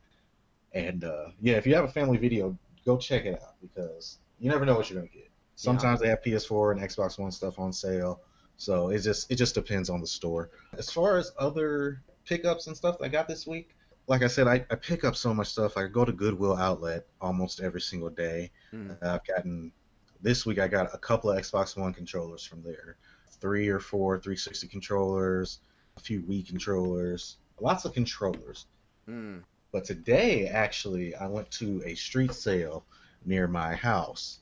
[0.73, 4.51] And uh, yeah, if you have a family video, go check it out because you
[4.51, 5.31] never know what you're gonna get.
[5.55, 6.07] Sometimes yeah.
[6.07, 8.21] they have PS4 and Xbox One stuff on sale,
[8.57, 10.51] so it just it just depends on the store.
[10.77, 14.65] As far as other pickups and stuff I got this week, like I said, I,
[14.71, 15.77] I pick up so much stuff.
[15.77, 18.51] I go to Goodwill Outlet almost every single day.
[18.73, 18.97] Mm.
[19.03, 19.73] Uh, I've gotten
[20.21, 20.59] this week.
[20.59, 22.97] I got a couple of Xbox One controllers from there,
[23.41, 25.61] three or four 360 controllers,
[25.97, 28.67] a few Wii controllers, lots of controllers.
[29.09, 29.43] Mm.
[29.71, 32.85] But today, actually, I went to a street sale
[33.25, 34.41] near my house,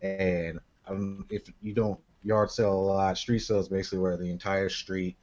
[0.00, 4.30] and um, if you don't yard sale a lot, street sale is basically where the
[4.30, 5.16] entire street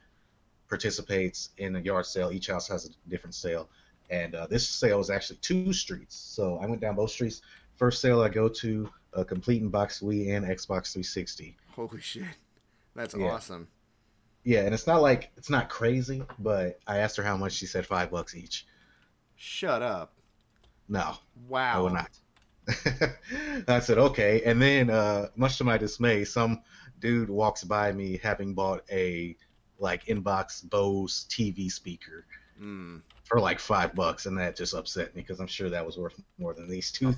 [0.68, 2.30] participates in a yard sale.
[2.30, 3.68] Each house has a different sale,
[4.10, 6.16] and uh, this sale was actually two streets.
[6.16, 7.42] So I went down both streets.
[7.76, 11.56] First sale I go to, a complete in box Wii and Xbox 360.
[11.74, 12.24] Holy shit,
[12.94, 13.26] that's yeah.
[13.26, 13.66] awesome.
[14.44, 17.52] Yeah, and it's not like it's not crazy, but I asked her how much.
[17.52, 18.66] She said five bucks each.
[19.36, 20.14] Shut up.
[20.88, 21.14] No.
[21.48, 21.74] Wow.
[21.74, 22.10] I will not.
[23.68, 26.62] I said okay, and then uh, much to my dismay, some
[27.00, 29.36] dude walks by me having bought a
[29.78, 32.26] like inbox Bose TV speaker
[32.60, 33.00] mm.
[33.24, 36.20] for like five bucks, and that just upset me because I'm sure that was worth
[36.38, 37.14] more than these two.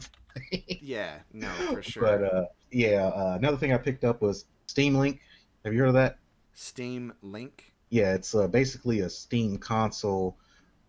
[0.80, 2.02] yeah, no, for sure.
[2.02, 5.20] But uh, yeah, uh, another thing I picked up was Steam Link.
[5.64, 6.18] Have you heard of that?
[6.60, 7.72] Steam Link?
[7.88, 10.36] Yeah, it's uh, basically a Steam console,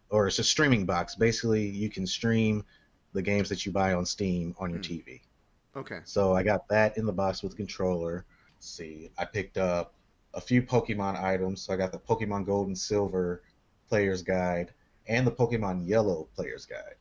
[0.10, 1.15] or it's a streaming box.
[1.15, 2.65] Basically, you can stream
[3.13, 4.84] the games that you buy on Steam on your mm.
[4.84, 5.21] TV.
[5.73, 5.99] Okay.
[6.03, 8.25] So I got that in the box with the controller.
[8.57, 9.93] Let's see, I picked up
[10.34, 11.62] a few Pokemon items.
[11.62, 13.41] So I got the Pokemon Gold and Silver
[13.88, 14.73] Player's Guide
[15.07, 16.95] and the Pokemon Yellow Player's Guide,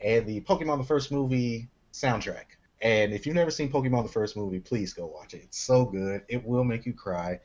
[0.00, 2.56] and the Pokemon the First Movie soundtrack.
[2.80, 5.42] And if you've never seen Pokemon the First Movie, please go watch it.
[5.44, 6.22] It's so good.
[6.28, 7.38] It will make you cry.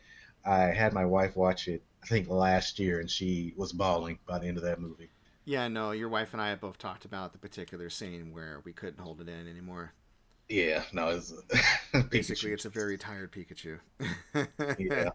[0.47, 4.39] I had my wife watch it, I think last year, and she was bawling by
[4.39, 5.09] the end of that movie.
[5.45, 8.73] Yeah, no, your wife and I have both talked about the particular scene where we
[8.73, 9.93] couldn't hold it in anymore.
[10.49, 11.33] Yeah, no, it's
[12.09, 13.79] basically it's a very tired Pikachu.
[14.79, 15.09] yeah,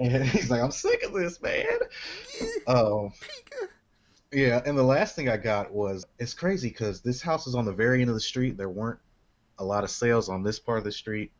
[0.00, 1.66] and he's like, I'm sick of this, man.
[2.66, 3.68] Um, Pika.
[4.32, 7.64] Yeah, and the last thing I got was it's crazy because this house is on
[7.64, 8.56] the very end of the street.
[8.56, 8.98] There weren't
[9.58, 11.30] a lot of sales on this part of the street,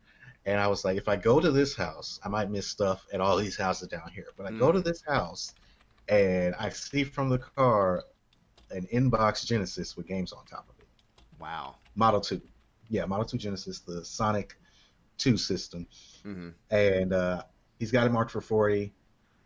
[0.45, 3.19] and I was like, if I go to this house, I might miss stuff at
[3.19, 4.27] all these houses down here.
[4.37, 4.59] But I mm.
[4.59, 4.83] go to mm.
[4.83, 5.53] this house,
[6.07, 8.03] and I see from the car
[8.71, 10.87] an inbox Genesis with games on top of it.
[11.39, 11.75] Wow.
[11.95, 12.41] Model two,
[12.89, 14.55] yeah, Model two Genesis, the Sonic
[15.17, 15.87] two system,
[16.25, 16.49] mm-hmm.
[16.69, 17.41] and uh,
[17.79, 18.93] he's got it marked for forty.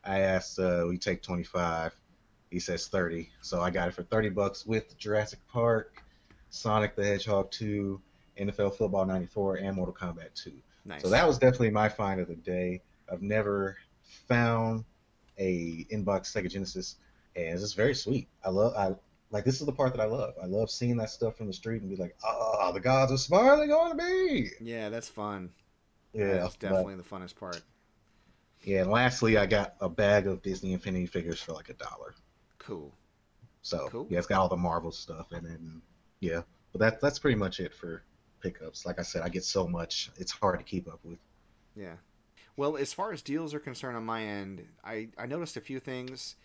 [0.04, 1.94] I asked, uh, we take twenty five.
[2.50, 6.04] He says thirty, so I got it for thirty bucks with Jurassic Park,
[6.50, 8.02] Sonic the Hedgehog two,
[8.40, 10.54] NFL Football ninety four, and Mortal Kombat two.
[10.90, 11.04] Nice.
[11.04, 12.82] So that was definitely my find of the day.
[13.12, 13.78] I've never
[14.28, 14.84] found
[15.38, 16.96] a inbox Sega Genesis,
[17.36, 18.28] and it's just very sweet.
[18.44, 18.74] I love.
[18.76, 18.96] I
[19.30, 20.34] like this is the part that I love.
[20.42, 23.18] I love seeing that stuff from the street and be like, oh, the gods are
[23.18, 24.50] smiling on me.
[24.60, 25.52] Yeah, that's fun.
[26.12, 27.62] Yeah, that's definitely but, the funnest part.
[28.64, 32.16] Yeah, and lastly, I got a bag of Disney Infinity figures for like a dollar.
[32.58, 32.92] Cool.
[33.62, 34.08] So cool.
[34.10, 35.84] yeah, it's got all the Marvel stuff, and then
[36.20, 38.02] yeah, but that that's pretty much it for
[38.42, 38.86] pickups.
[38.86, 41.20] Like I said, I get so much, it's hard to keep up with.
[41.76, 41.96] Yeah.
[42.58, 45.80] Well, as far as deals are concerned on my end, I, I noticed a few
[45.80, 46.36] things.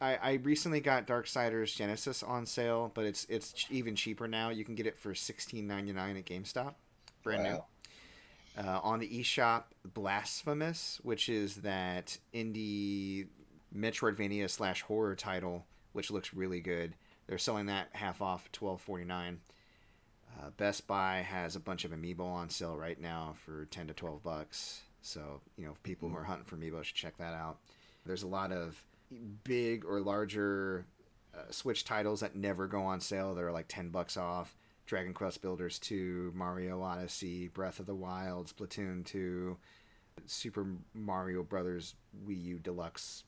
[0.00, 4.50] I, I recently got Darksiders Genesis on sale, but it's it's even cheaper now.
[4.50, 6.74] You can get it for sixteen ninety nine at GameStop,
[7.24, 7.50] brand wow.
[8.56, 8.64] new.
[8.64, 13.26] Uh, on the eShop, Blasphemous, which is that indie
[13.76, 16.94] Metroidvania slash horror title, which looks really good.
[17.26, 19.40] They're selling that half off, twelve forty nine.
[20.36, 23.94] Uh, Best Buy has a bunch of amiibo on sale right now for ten to
[23.94, 24.82] twelve bucks.
[25.02, 27.58] So you know, people who are hunting for amiibo should check that out.
[28.04, 28.82] There's a lot of
[29.44, 30.86] big or larger
[31.34, 33.34] uh, Switch titles that never go on sale.
[33.34, 34.56] They're like ten bucks off.
[34.86, 39.54] Dragon Quest Builders 2, Mario Odyssey, Breath of the Wild, Splatoon 2,
[40.26, 41.94] Super Mario Brothers
[42.26, 43.24] Wii U Deluxe,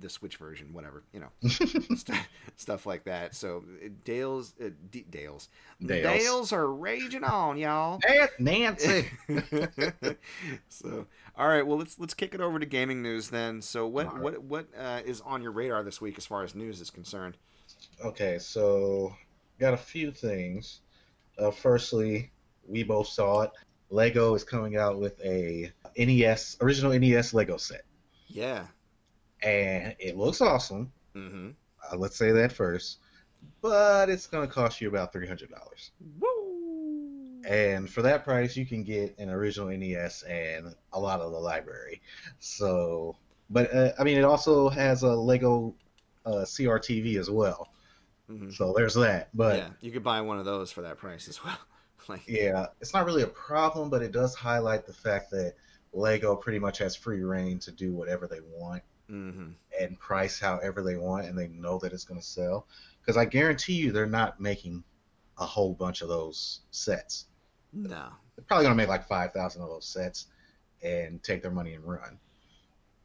[0.00, 2.18] the Switch version, whatever, you know, st-
[2.56, 3.34] stuff like that.
[3.34, 3.64] So
[4.04, 5.48] Dales, uh, D- Dales,
[5.84, 8.00] Dales, Dales are raging on, y'all.
[8.38, 9.06] Nancy.
[10.68, 13.60] so, all right, well let's let's kick it over to gaming news then.
[13.62, 14.22] So, what right.
[14.22, 17.36] what what uh, is on your radar this week as far as news is concerned?
[18.04, 19.14] Okay, so
[19.58, 20.80] got a few things.
[21.38, 22.30] Uh, firstly,
[22.66, 23.50] we both saw it.
[23.94, 27.82] Lego is coming out with a NES original NES Lego set.
[28.26, 28.66] Yeah.
[29.42, 30.92] And it looks awesome.
[31.14, 31.50] Mm-hmm.
[31.80, 32.98] Uh, let's say that first.
[33.62, 35.92] But it's going to cost you about three hundred dollars.
[36.18, 37.40] Woo!
[37.46, 41.38] And for that price, you can get an original NES and a lot of the
[41.38, 42.00] library.
[42.40, 43.16] So,
[43.50, 45.74] but uh, I mean, it also has a Lego
[46.24, 47.68] uh, CRTV as well.
[48.30, 48.50] Mm-hmm.
[48.50, 49.28] So there's that.
[49.34, 51.58] But yeah, you could buy one of those for that price as well.
[52.08, 55.54] Like, yeah, it's not really a problem, but it does highlight the fact that
[55.92, 59.50] Lego pretty much has free reign to do whatever they want mm-hmm.
[59.80, 62.66] and price however they want, and they know that it's going to sell.
[63.00, 64.82] Because I guarantee you, they're not making
[65.38, 67.26] a whole bunch of those sets.
[67.72, 70.26] No, they're probably going to make like five thousand of those sets
[70.82, 72.18] and take their money and run.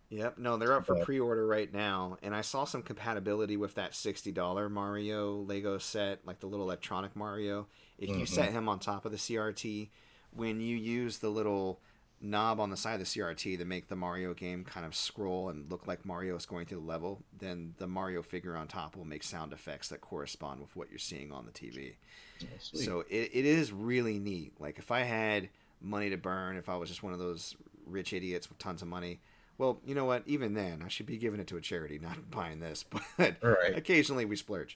[0.09, 0.39] Yep.
[0.39, 4.31] No, they're up for pre-order right now, and I saw some compatibility with that sixty
[4.31, 7.67] dollar Mario Lego set, like the little electronic Mario.
[7.97, 8.19] If mm-hmm.
[8.19, 9.89] you set him on top of the CRT,
[10.35, 11.79] when you use the little
[12.21, 15.49] knob on the side of the CRT to make the Mario game kind of scroll
[15.49, 18.95] and look like Mario is going through the level, then the Mario figure on top
[18.95, 21.93] will make sound effects that correspond with what you're seeing on the TV.
[22.41, 24.53] Oh, so it, it is really neat.
[24.59, 25.49] Like if I had
[25.81, 28.87] money to burn, if I was just one of those rich idiots with tons of
[28.87, 29.19] money,
[29.59, 30.23] well, you know what?
[30.25, 32.83] Even then, I should be giving it to a charity, not buying this.
[33.17, 33.77] But right.
[33.77, 34.75] occasionally we splurge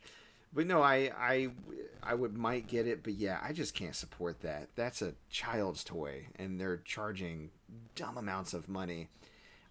[0.54, 1.50] but no, I I
[2.02, 4.69] I would might get it, but yeah, I just can't support that.
[4.76, 7.50] That's a child's toy, and they're charging
[7.96, 9.10] dumb amounts of money.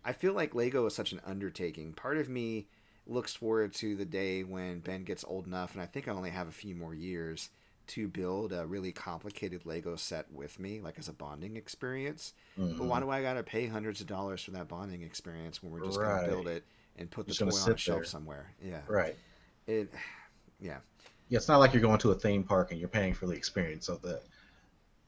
[0.05, 1.92] I feel like Lego is such an undertaking.
[1.92, 2.66] Part of me
[3.07, 6.31] looks forward to the day when Ben gets old enough, and I think I only
[6.31, 7.51] have a few more years
[7.88, 12.33] to build a really complicated Lego set with me, like as a bonding experience.
[12.59, 12.79] Mm-hmm.
[12.79, 13.09] But why mm-hmm.
[13.09, 15.99] do I got to pay hundreds of dollars for that bonding experience when we're just
[15.99, 16.25] right.
[16.25, 16.64] to build it
[16.97, 18.05] and put the toy on a shelf there.
[18.05, 18.53] somewhere?
[18.62, 19.16] Yeah, right.
[19.66, 19.92] It
[20.61, 20.79] yeah.
[21.29, 23.33] Yeah, it's not like you're going to a theme park and you're paying for the
[23.33, 24.21] experience of the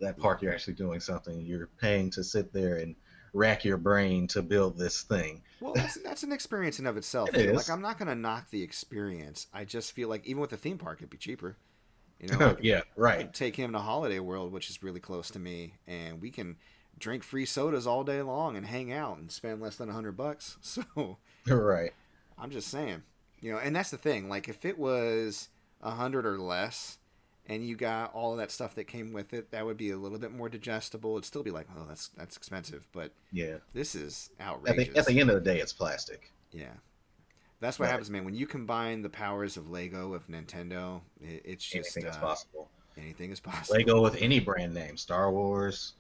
[0.01, 0.43] that park.
[0.43, 1.41] You're actually doing something.
[1.41, 2.97] You're paying to sit there and
[3.35, 5.43] rack your brain to build this thing.
[5.61, 7.31] Well, that's, that's an experience in of itself.
[7.31, 7.57] It is.
[7.57, 9.49] Like I'm not going to knock the experience.
[9.53, 11.57] I just feel like even with the theme park, it'd be cheaper.
[12.20, 13.33] You know, yeah, right.
[13.33, 16.57] take him to Holiday World, which is really close to me, and we can
[16.98, 20.16] drink free sodas all day long and hang out and spend less than a hundred
[20.16, 20.57] bucks.
[20.62, 21.92] So, right.
[22.38, 23.03] I'm just saying,
[23.40, 24.29] you know, and that's the thing.
[24.31, 25.48] Like, if it was
[25.83, 26.98] a hundred or less,
[27.46, 29.96] and you got all of that stuff that came with it, that would be a
[29.96, 31.12] little bit more digestible.
[31.12, 34.88] It'd still be like, oh, that's that's expensive, but yeah, this is outrageous.
[34.88, 36.33] At the, at the end of the day, it's plastic.
[36.53, 36.72] Yeah,
[37.61, 37.90] that's what right.
[37.90, 38.25] happens, man.
[38.25, 42.17] When you combine the powers of Lego with Nintendo, it, it's just anything uh, is
[42.17, 42.69] possible.
[42.97, 43.77] Anything is possible.
[43.77, 45.95] Lego with any brand name, Star Wars,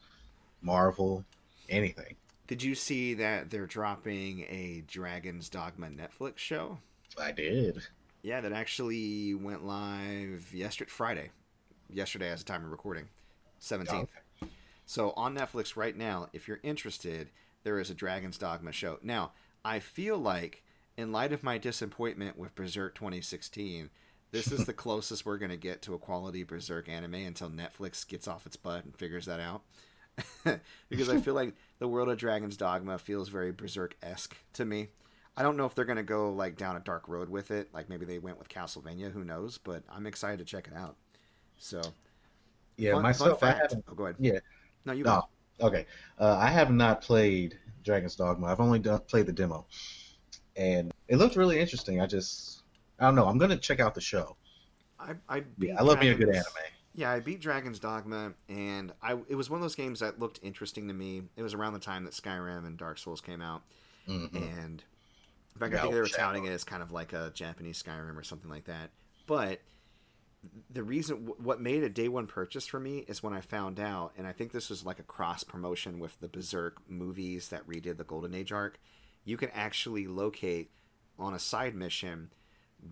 [0.62, 1.24] Marvel,
[1.68, 2.16] anything.
[2.46, 6.78] Did you see that they're dropping a Dragon's Dogma Netflix show?
[7.20, 7.82] I did.
[8.22, 11.30] Yeah, that actually went live yesterday, Friday,
[11.92, 13.08] yesterday as a time of recording,
[13.58, 14.08] seventeenth.
[14.14, 14.52] Oh, okay.
[14.86, 17.30] So on Netflix right now, if you're interested,
[17.62, 18.98] there is a Dragon's Dogma show.
[19.02, 19.32] Now,
[19.64, 20.62] I feel like,
[20.96, 23.90] in light of my disappointment with Berserk 2016,
[24.30, 28.06] this is the closest we're going to get to a quality Berserk anime until Netflix
[28.06, 29.62] gets off its butt and figures that out.
[30.88, 34.88] because I feel like the world of Dragon's Dogma feels very Berserk esque to me.
[35.36, 37.88] I don't know if they're gonna go like down a dark road with it, like
[37.88, 39.10] maybe they went with Castlevania.
[39.12, 39.58] Who knows?
[39.58, 40.96] But I'm excited to check it out.
[41.58, 41.94] So
[42.76, 43.84] Yeah, fun, myself, fun I haven't.
[43.88, 44.16] Oh, go ahead.
[44.18, 44.38] Yeah,
[44.84, 45.28] No, you no, go.
[45.60, 45.86] okay.
[46.18, 48.48] Uh, I have not played Dragon's Dogma.
[48.48, 49.66] I've only done, played the demo,
[50.56, 52.00] and it looked really interesting.
[52.00, 52.62] I just,
[52.98, 53.26] I don't know.
[53.26, 54.36] I'm gonna check out the show.
[54.98, 56.44] I, I Yeah, I love me a good anime.
[56.94, 60.40] Yeah, I beat Dragon's Dogma, and I it was one of those games that looked
[60.42, 61.22] interesting to me.
[61.36, 63.62] It was around the time that Skyrim and Dark Souls came out,
[64.08, 64.34] Mhm.
[64.34, 64.84] and
[65.54, 68.16] in fact, I think they were touting it as kind of like a Japanese Skyrim
[68.16, 68.90] or something like that.
[69.26, 69.60] But
[70.70, 74.12] the reason, what made a day one purchase for me is when I found out,
[74.16, 77.96] and I think this was like a cross promotion with the Berserk movies that redid
[77.96, 78.78] the Golden Age arc.
[79.24, 80.70] You can actually locate
[81.18, 82.30] on a side mission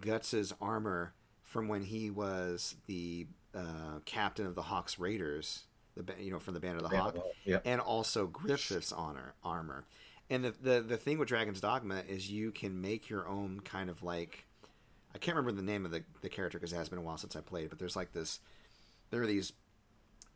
[0.00, 5.64] Guts's armor from when he was the uh, captain of the Hawks Raiders,
[5.96, 7.62] the you know from the Band of the Hawk of the yep.
[7.64, 9.84] and also Griffith's honor armor.
[10.30, 13.90] And the, the the thing with Dragon's Dogma is you can make your own kind
[13.90, 14.46] of like
[15.14, 17.18] I can't remember the name of the, the character because it has been a while
[17.18, 18.40] since I played, but there's like this
[19.10, 19.52] there are these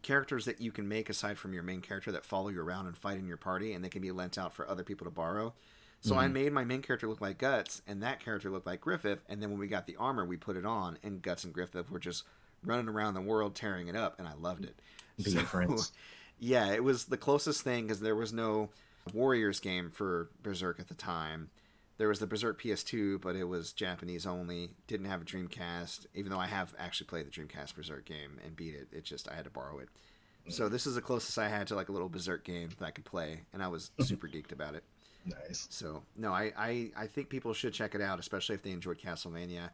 [0.03, 2.97] characters that you can make aside from your main character that follow you around and
[2.97, 5.55] fight in your party and they can be lent out for other people to borrow.
[6.01, 6.33] So I Mhm.
[6.33, 9.51] made my main character look like Guts and that character looked like Griffith and then
[9.51, 12.25] when we got the armor we put it on and Guts and Griffith were just
[12.63, 14.79] running around the world tearing it up and I loved it.
[15.25, 15.93] Being friends.
[16.39, 18.69] Yeah, it was the closest thing because there was no
[19.15, 21.49] Warriors game for Berserk at the time.
[21.97, 24.73] There was the Berserk PS2, but it was Japanese only.
[24.87, 28.55] Didn't have a Dreamcast, even though I have actually played the Dreamcast Berserk game and
[28.55, 28.89] beat it.
[28.93, 29.89] It just I had to borrow it.
[30.51, 32.91] So this is the closest I had to like a little Berserk game that I
[32.91, 34.85] could play, and I was super geeked about it.
[35.27, 35.67] Nice.
[35.71, 38.99] So no, I, I, I think people should check it out, especially if they enjoyed
[38.99, 39.71] Castlevania.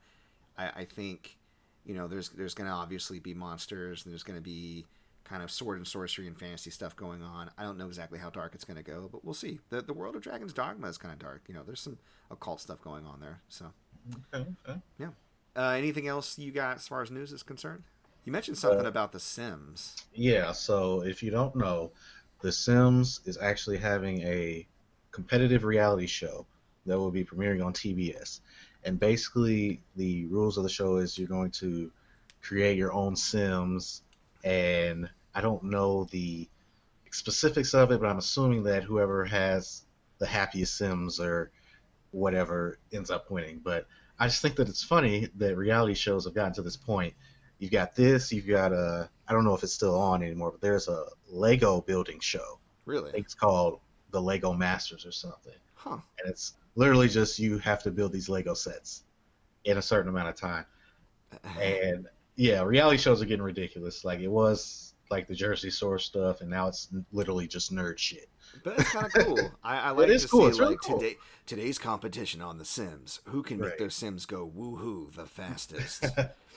[0.57, 1.37] I, I think,
[1.85, 4.87] you know, there's there's gonna obviously be monsters and there's gonna be
[5.25, 7.51] kind of sword and sorcery and fantasy stuff going on.
[7.59, 9.61] I don't know exactly how dark it's gonna go, but we'll see.
[9.71, 11.43] The the world of Dragon's Dogma is kinda dark.
[11.49, 11.99] You know, there's some
[12.31, 13.41] occult stuff going on there.
[13.49, 13.73] So
[14.35, 14.81] Okay, okay.
[15.57, 17.85] uh, anything else you got as far as news is concerned?
[18.25, 19.97] You mentioned something Uh, about the Sims.
[20.15, 21.93] Yeah, so if you don't know,
[22.41, 24.67] The Sims is actually having a
[25.13, 26.47] competitive reality show
[26.87, 28.41] that will be premiering on TBS.
[28.85, 31.91] And basically, the rules of the show is you're going to
[32.41, 34.03] create your own Sims,
[34.43, 36.49] and I don't know the
[37.13, 39.83] specifics of it, but I'm assuming that whoever has
[40.19, 41.53] the happiest Sims or
[42.11, 43.61] whatever ends up winning.
[43.63, 43.87] But
[44.19, 47.15] I just think that it's funny that reality shows have gotten to this point
[47.63, 50.61] you've got this you've got a i don't know if it's still on anymore but
[50.61, 53.13] there's a lego building show Really?
[53.15, 53.79] it's called
[54.13, 55.99] the lego masters or something Huh.
[56.21, 59.05] and it's literally just you have to build these lego sets
[59.65, 60.65] in a certain amount of time
[61.61, 66.41] and yeah reality shows are getting ridiculous like it was like the jersey shore stuff
[66.41, 68.29] and now it's literally just nerd shit
[68.65, 69.59] But it's kind of cool.
[69.65, 70.47] I, I like is to cool.
[70.47, 70.99] see It's really like cool.
[70.99, 73.21] today today's competition on The Sims.
[73.29, 73.79] Who can make Right.
[73.79, 76.05] their Sims go woohoo the fastest?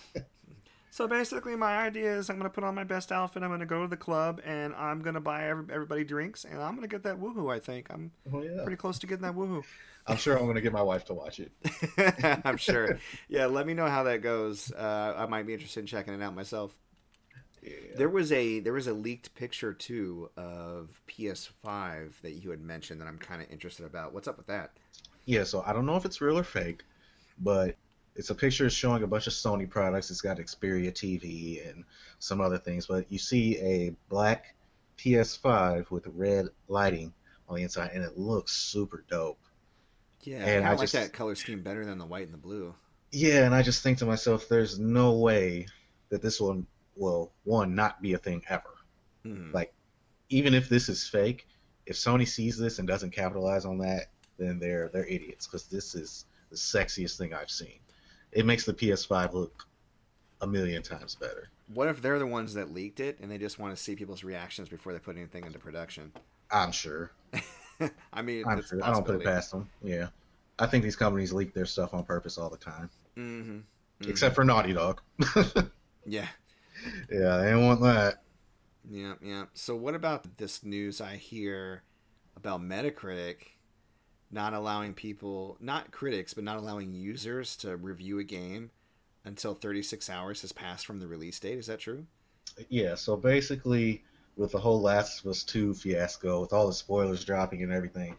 [0.95, 3.43] so basically, my idea is I'm gonna put on my best outfit.
[3.43, 6.87] I'm gonna go to the club and I'm gonna buy everybody drinks and I'm gonna
[6.87, 7.53] get that woohoo.
[7.53, 9.61] I think I'm oh yeah pretty close to getting that woohoo.
[10.07, 11.51] i'm sure i'm going to get my wife to watch it
[12.45, 12.97] I'm sure.
[13.27, 14.71] Yeah, let me know how that goes.
[14.71, 16.73] Uh, I might be interested in checking it out myself.
[17.61, 17.71] yeah.
[17.97, 23.01] There was a there was a leaked picture too of PS5 that you had mentioned
[23.01, 24.13] that I'm kind of interested about.
[24.13, 24.71] What's up with that?
[25.25, 26.83] Yeah, so I don't know if it's real or fake,
[27.37, 27.75] but
[28.15, 30.09] it's a picture showing a bunch of Sony products.
[30.11, 31.83] It's got Xperia TV and
[32.19, 34.55] some other things, but you see a black
[34.97, 37.13] PS5 with red lighting
[37.47, 39.39] on the inside, and it looks super dope.
[40.21, 42.37] Yeah, And I I like just- that color scheme better than the white and the
[42.39, 42.73] blue.
[43.11, 45.67] Yeah, and I just think to myself, there's no way
[46.09, 48.73] that this one will one not be a thing ever.
[49.25, 49.53] Mhm.
[49.53, 49.73] Like,
[50.29, 51.47] even if this is fake,
[51.85, 55.93] if Sony sees this and doesn't capitalize on that, then they're they're idiots because this
[55.95, 57.79] is the sexiest thing I've seen.
[58.35, 59.65] It makes the PS5 look
[60.41, 61.49] a million times better.
[61.73, 64.23] What if they're the ones that leaked it and they just want to see people's
[64.23, 66.11] reactions before they put anything into production?
[66.51, 67.11] I'm sure.
[68.13, 68.83] I mean, I'm sure.
[68.83, 69.69] I don't put it past them.
[69.81, 70.07] Yeah,
[70.59, 73.63] I think these companies leak their stuff on purpose all the time, Mhm.
[74.01, 74.09] Mhm.
[74.09, 75.01] except for Naughty Dog.
[76.05, 76.27] yeah,
[77.11, 78.23] yeah, they don't want that.
[78.89, 79.45] yeah, yeah.
[79.53, 81.83] So what about this news I hear
[82.35, 83.54] about Metacritic
[84.31, 88.71] not allowing people, not critics, but not allowing users to review a game
[89.23, 91.57] until 36 hours has passed from the release date?
[91.57, 92.05] Is that true?
[92.69, 94.03] Yeah, so basically,
[94.35, 98.15] with the whole Last of Us 2 fiasco, with all the spoilers dropping and everything,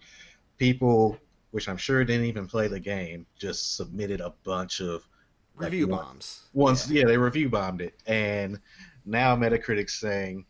[0.59, 1.19] people,
[1.51, 5.07] which I'm sure didn't even play the game, just submitted a bunch of
[5.55, 6.43] Review one- bombs.
[6.53, 7.01] Once, Yeah.
[7.01, 7.07] yeah.
[7.07, 8.61] they review bombed it, and
[9.07, 10.45] now Metacritic's saying,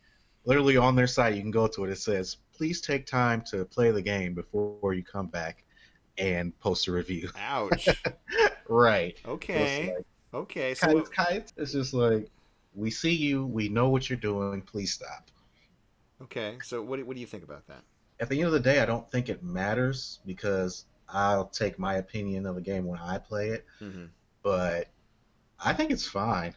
[0.45, 1.91] literally on their site, you can go to it.
[1.91, 5.63] It says, "Please take time to play the game before you come back
[6.17, 7.29] and post a review.
[7.39, 7.87] Ouch.
[8.67, 9.17] right.
[9.25, 9.93] Okay.
[9.95, 10.73] Like, okay.
[10.73, 12.29] So kind, kind, it's just like
[12.73, 14.61] we see you, we know what you're doing.
[14.61, 15.29] Please stop.
[16.21, 16.57] Okay.
[16.63, 17.81] So what what do you think about that?
[18.19, 21.95] At the end of the day, I don't think it matters because I'll take my
[21.95, 23.65] opinion of a game when I play it.
[23.79, 24.05] Mm-hmm.
[24.41, 24.87] But
[25.63, 26.55] I think it's fine.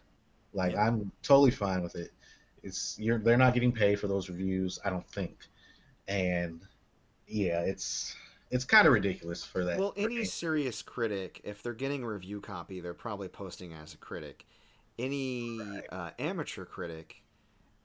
[0.52, 0.86] Like yeah.
[0.86, 2.12] I'm totally fine with it.
[2.62, 5.36] It's you're they're not getting paid for those reviews, I don't think.
[6.10, 6.60] And
[7.26, 8.14] yeah, it's
[8.50, 9.78] it's kind of ridiculous for that.
[9.78, 13.96] Well, any serious critic, if they're getting a review copy, they're probably posting as a
[13.96, 14.44] critic.
[14.98, 15.82] Any right.
[15.90, 17.22] uh, amateur critic,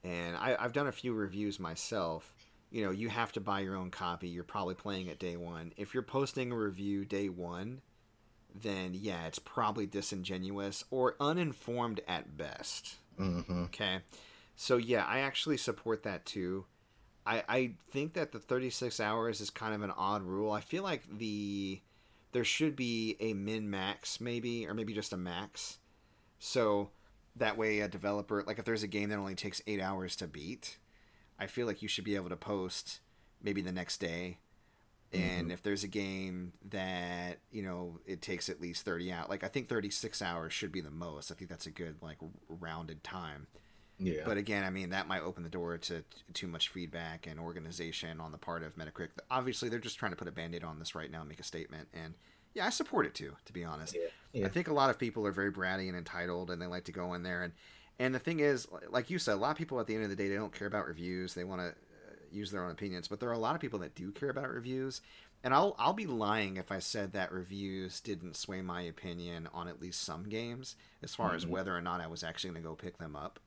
[0.03, 2.33] and I, I've done a few reviews myself.
[2.71, 4.27] You know, you have to buy your own copy.
[4.27, 5.71] You're probably playing it day one.
[5.77, 7.81] If you're posting a review day one,
[8.53, 12.95] then yeah, it's probably disingenuous or uninformed at best.
[13.19, 13.65] Mm-hmm.
[13.65, 13.99] Okay.
[14.55, 16.65] So yeah, I actually support that too.
[17.25, 20.51] I, I think that the 36 hours is kind of an odd rule.
[20.51, 21.81] I feel like the
[22.31, 25.79] there should be a min max maybe or maybe just a max.
[26.37, 26.91] So
[27.35, 30.27] that way a developer like if there's a game that only takes 8 hours to
[30.27, 30.77] beat,
[31.39, 32.99] I feel like you should be able to post
[33.41, 34.39] maybe the next day.
[35.13, 35.51] And mm-hmm.
[35.51, 39.47] if there's a game that, you know, it takes at least 30 out, like I
[39.47, 41.31] think 36 hours should be the most.
[41.31, 42.17] I think that's a good like
[42.49, 43.47] rounded time.
[43.97, 44.21] Yeah.
[44.25, 48.19] But again, I mean, that might open the door to too much feedback and organization
[48.19, 49.09] on the part of Metacritic.
[49.31, 51.39] Obviously, they're just trying to put a band aid on this right now and make
[51.39, 51.87] a statement.
[51.93, 52.15] And
[52.53, 53.95] yeah, I support it too, to be honest.
[53.95, 54.07] Yeah.
[54.33, 54.45] Yeah.
[54.45, 56.91] I think a lot of people are very bratty and entitled and they like to
[56.91, 57.43] go in there.
[57.43, 57.53] And,
[57.99, 60.09] and the thing is, like you said, a lot of people at the end of
[60.09, 61.33] the day, they don't care about reviews.
[61.33, 61.71] They want to uh,
[62.31, 63.07] use their own opinions.
[63.07, 65.01] But there are a lot of people that do care about reviews.
[65.43, 69.67] And I'll, I'll be lying if I said that reviews didn't sway my opinion on
[69.67, 71.35] at least some games as far mm-hmm.
[71.37, 73.39] as whether or not I was actually going to go pick them up.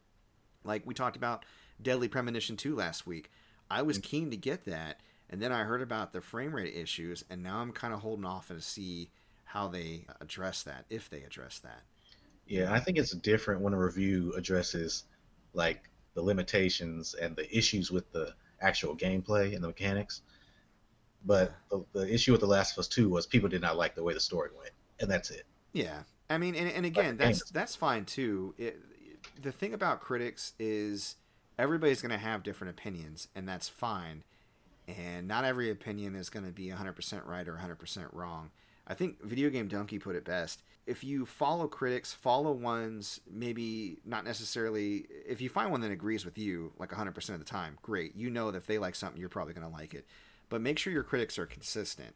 [0.64, 1.44] Like we talked about
[1.80, 3.30] Deadly Premonition 2 last week.
[3.70, 4.02] I was mm.
[4.02, 5.00] keen to get that,
[5.30, 8.24] and then I heard about the frame rate issues, and now I'm kind of holding
[8.24, 9.10] off to see
[9.44, 11.82] how they address that, if they address that.
[12.46, 15.04] Yeah, I think it's different when a review addresses
[15.52, 20.22] like the limitations and the issues with the actual gameplay and the mechanics.
[21.24, 23.94] But the, the issue with The Last of Us 2 was people did not like
[23.94, 25.44] the way the story went, and that's it.
[25.72, 26.02] Yeah.
[26.30, 28.54] I mean, and, and again, that's that's fine too.
[28.58, 28.78] It,
[29.40, 31.16] the thing about critics is
[31.58, 34.24] everybody's going to have different opinions, and that's fine.
[34.86, 38.50] And not every opinion is going to be 100% right or 100% wrong.
[38.86, 40.62] I think Video Game Donkey put it best.
[40.86, 45.04] If you follow critics, follow ones maybe not necessarily.
[45.28, 48.16] If you find one that agrees with you like 100% of the time, great.
[48.16, 50.06] You know that if they like something, you're probably going to like it.
[50.48, 52.14] But make sure your critics are consistent.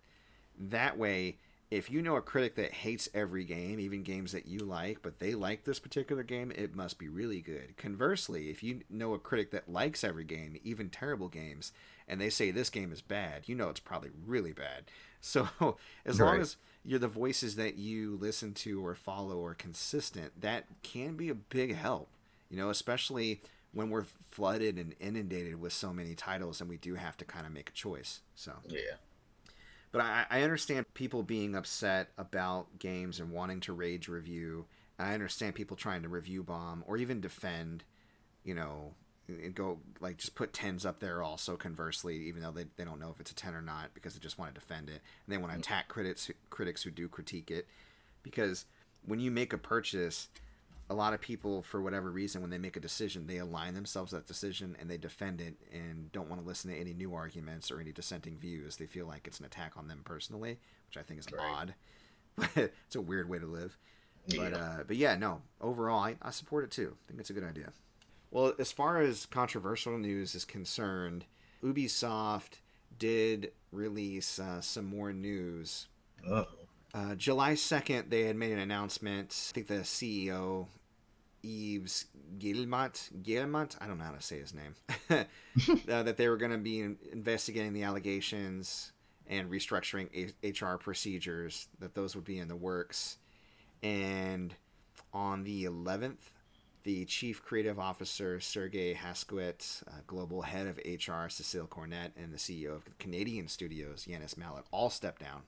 [0.59, 1.37] That way,
[1.73, 5.19] if you know a critic that hates every game, even games that you like, but
[5.19, 7.79] they like this particular game, it must be really good.
[7.79, 11.73] Conversely, if you know a critic that likes every game, even terrible games,
[12.07, 14.85] and they say this game is bad, you know it's probably really bad.
[15.25, 16.27] So as right.
[16.27, 21.15] long as you're the voices that you listen to or follow are consistent, that can
[21.15, 22.09] be a big help.
[22.51, 23.41] You know, especially
[23.73, 27.47] when we're flooded and inundated with so many titles and we do have to kind
[27.47, 28.19] of make a choice.
[28.35, 28.97] So Yeah.
[29.93, 34.65] But I, I understand people being upset about games and wanting to rage review.
[34.99, 37.85] And I understand people trying to review bomb or even defend,
[38.43, 38.95] you know,
[39.29, 43.01] and go like just put tens up there also conversely, even though they, they don't
[43.01, 45.33] know if it's a ten or not because they just want to defend it and
[45.33, 45.61] they want to mm-hmm.
[45.61, 47.67] attack critics critics who do critique it.
[48.23, 48.65] Because
[49.05, 50.29] when you make a purchase,
[50.93, 54.13] a lot of people, for whatever reason, when they make a decision, they align themselves
[54.13, 57.15] with that decision and they defend it and don't want to listen to any new
[57.15, 58.77] arguments or any dissenting views.
[58.77, 61.43] They feel like it's an attack on them personally, which I think is right.
[61.43, 61.75] odd.
[62.37, 62.51] But
[62.87, 63.79] it's a weird way to live.
[64.27, 64.51] Yeah.
[64.51, 65.41] But uh, but yeah, no.
[65.61, 66.95] Overall, I, I support it too.
[67.03, 67.73] I think it's a good idea.
[68.31, 71.25] Well, as far as controversial news is concerned,
[71.65, 72.61] Ubisoft
[72.99, 75.89] did release uh, some more news.
[76.95, 79.35] Uh, July 2nd, they had made an announcement.
[79.51, 80.67] I think the CEO,
[81.43, 82.07] Yves
[82.39, 84.75] Guillemot, Guillemot, I don't know how to say his name,
[85.11, 88.93] uh, that they were going to be investigating the allegations
[89.27, 93.19] and restructuring a- HR procedures, that those would be in the works.
[93.83, 94.55] And
[95.13, 96.31] on the 11th,
[96.85, 102.39] the chief creative officer, Sergey Hascoët, uh, global head of HR, Cecile Cornet, and the
[102.39, 105.43] CEO of Canadian studios, Yannis Mallet, all stepped down.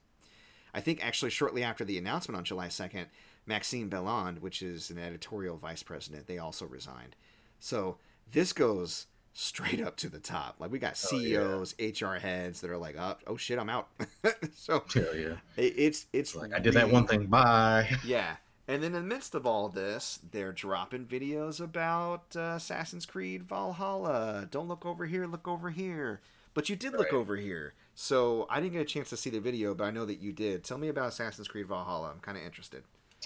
[0.72, 3.06] I think actually shortly after the announcement on July 2nd,
[3.46, 7.16] Maxime Belland, which is an editorial vice president, they also resigned.
[7.60, 7.98] So
[8.30, 10.56] this goes straight up to the top.
[10.58, 12.14] Like we got CEOs, oh, yeah.
[12.14, 13.88] HR heads that are like, "Oh, oh shit, I'm out."
[14.54, 17.26] so Hell yeah, it, it's it's like I did that one thing.
[17.26, 17.88] Bye.
[18.04, 18.36] Yeah,
[18.66, 23.42] and then in the midst of all this, they're dropping videos about uh, Assassin's Creed
[23.42, 24.48] Valhalla.
[24.50, 26.20] Don't look over here, look over here.
[26.54, 29.40] But you did look over here, so I didn't get a chance to see the
[29.40, 30.62] video, but I know that you did.
[30.62, 32.10] Tell me about Assassin's Creed Valhalla.
[32.10, 32.84] I'm kind of interested.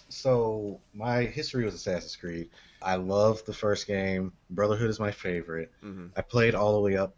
[0.08, 2.50] So my history with Assassin's Creed,
[2.82, 4.32] I love the first game.
[4.50, 5.70] Brotherhood is my favorite.
[5.80, 7.14] hmm I played all the way up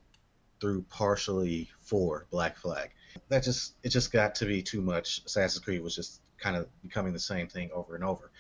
[0.61, 2.91] through partially four Black Flag.
[3.29, 5.23] That just it just got to be too much.
[5.27, 8.31] Assassin's Creed was just kind of becoming the same thing over and over,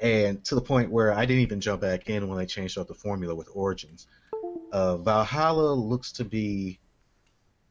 [0.00, 2.88] and to the point where I didn't even jump back in when they changed up
[2.88, 4.06] the formula with Origins.
[4.72, 6.78] Uh, Valhalla looks to be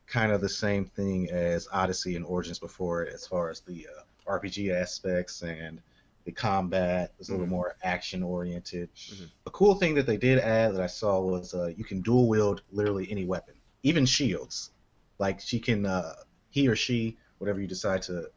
[0.07, 3.87] kind of the same thing as Odyssey and Origins before it, as far as the
[3.87, 5.81] uh, RPG aspects and
[6.29, 7.49] the combat is a little Mhm.
[7.49, 8.87] more action oriented.
[8.95, 9.31] Mhm.
[9.47, 12.27] A cool thing that they did add that I saw was uh, you can dual
[12.27, 14.69] wield literally any weapon, even shields.
[15.17, 16.13] Like she can, uh,
[16.51, 18.29] he or she, whatever you decide to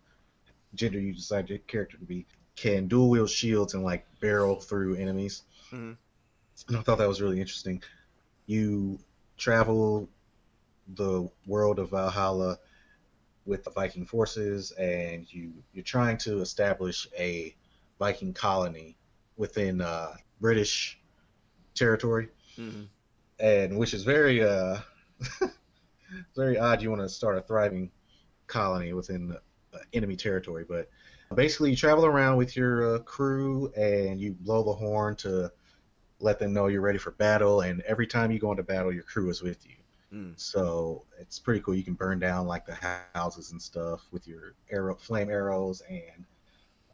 [0.75, 2.25] gender you decide your character to be,
[2.57, 5.43] can dual wield shields and like barrel through enemies.
[5.71, 5.97] Mhm.
[6.69, 7.83] And I thought that was really interesting.
[8.47, 8.99] You
[9.37, 10.09] travel
[10.95, 12.59] the world of Valhalla
[13.45, 17.55] with the Viking forces, and you you're trying to establish a
[18.03, 18.99] Viking colony
[19.37, 21.01] within uh, British
[21.75, 22.85] territory, hmm
[23.41, 24.79] and which is very uh,
[26.37, 26.83] very odd.
[26.83, 27.91] You want to start a thriving
[28.47, 29.37] colony within
[29.75, 30.89] uh, enemy territory, but
[31.35, 35.51] basically you travel around with your uh, crew and you blow the horn to
[36.21, 37.63] let them know you're ready for battle.
[37.63, 39.77] And every time you go into battle, your crew is with you.
[40.19, 40.41] Mm.
[40.41, 41.75] So it's pretty cool.
[41.75, 46.27] You can burn down like the houses and stuff with your arrow, flame arrows, and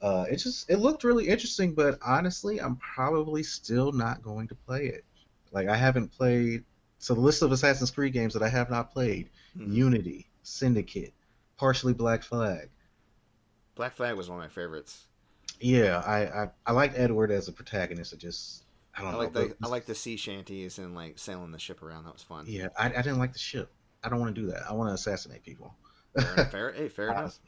[0.02, 1.74] uh, it just it looked really interesting.
[1.74, 5.04] But honestly, I'm probably still not going to play it.
[5.52, 6.64] Like I haven't played.
[6.98, 9.72] So the list of Assassin's Creed games that I have not played: Mhm.
[9.72, 11.14] Unity, Syndicate,
[11.56, 12.70] partially Black Flag.
[13.74, 15.06] Black Flag was one of my favorites.
[15.60, 18.12] Yeah, I I, I liked Edward as a protagonist.
[18.12, 18.64] It just
[18.96, 19.18] I don't I know.
[19.24, 22.04] like the I like the sea shanties and like sailing the ship around.
[22.04, 22.46] That was fun.
[22.46, 23.70] Yeah, I, I didn't like the ship.
[24.02, 24.62] I don't want to do that.
[24.68, 25.74] I want to assassinate people.
[26.20, 27.38] Fair, fair, hey, fair enough.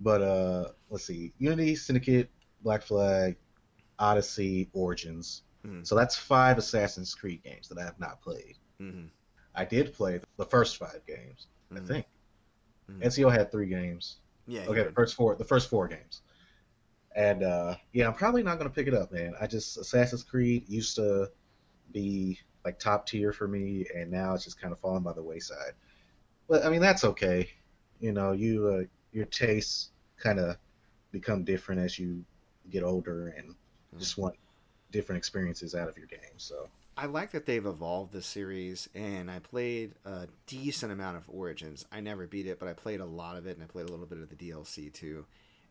[0.00, 2.30] But uh, let's see: Unity, Syndicate,
[2.62, 3.36] Black Flag,
[3.98, 5.42] Odyssey, Origins.
[5.66, 5.86] Mhm.
[5.86, 8.56] So that's five Assassin's Creed games that I have not played.
[8.78, 9.06] hmm
[9.54, 11.86] I did play the first five games, I Mhm.
[11.88, 12.06] think.
[12.88, 13.02] Mhm.
[13.02, 14.18] Ezio had three games.
[14.46, 14.66] Yeah.
[14.68, 16.22] Okay, the first four, the first four games.
[17.16, 19.34] And uh, yeah, I'm probably not gonna pick it up, man.
[19.40, 21.30] I just Assassin's Creed used to
[21.92, 25.22] be like top tier for me, and now it's just kind of falling by the
[25.22, 25.72] wayside.
[26.48, 27.50] But I mean, that's okay.
[27.98, 28.82] You know, you uh,
[29.12, 29.89] your tastes
[30.20, 30.56] kind of
[31.10, 32.24] become different as you
[32.70, 33.98] get older, and mm-hmm.
[33.98, 34.36] just want
[34.92, 36.36] different experiences out of your game.
[36.36, 41.24] So I like that they've evolved the series, and I played a decent amount of
[41.28, 41.86] Origins.
[41.90, 43.90] I never beat it, but I played a lot of it, and I played a
[43.90, 45.24] little bit of the DLC too.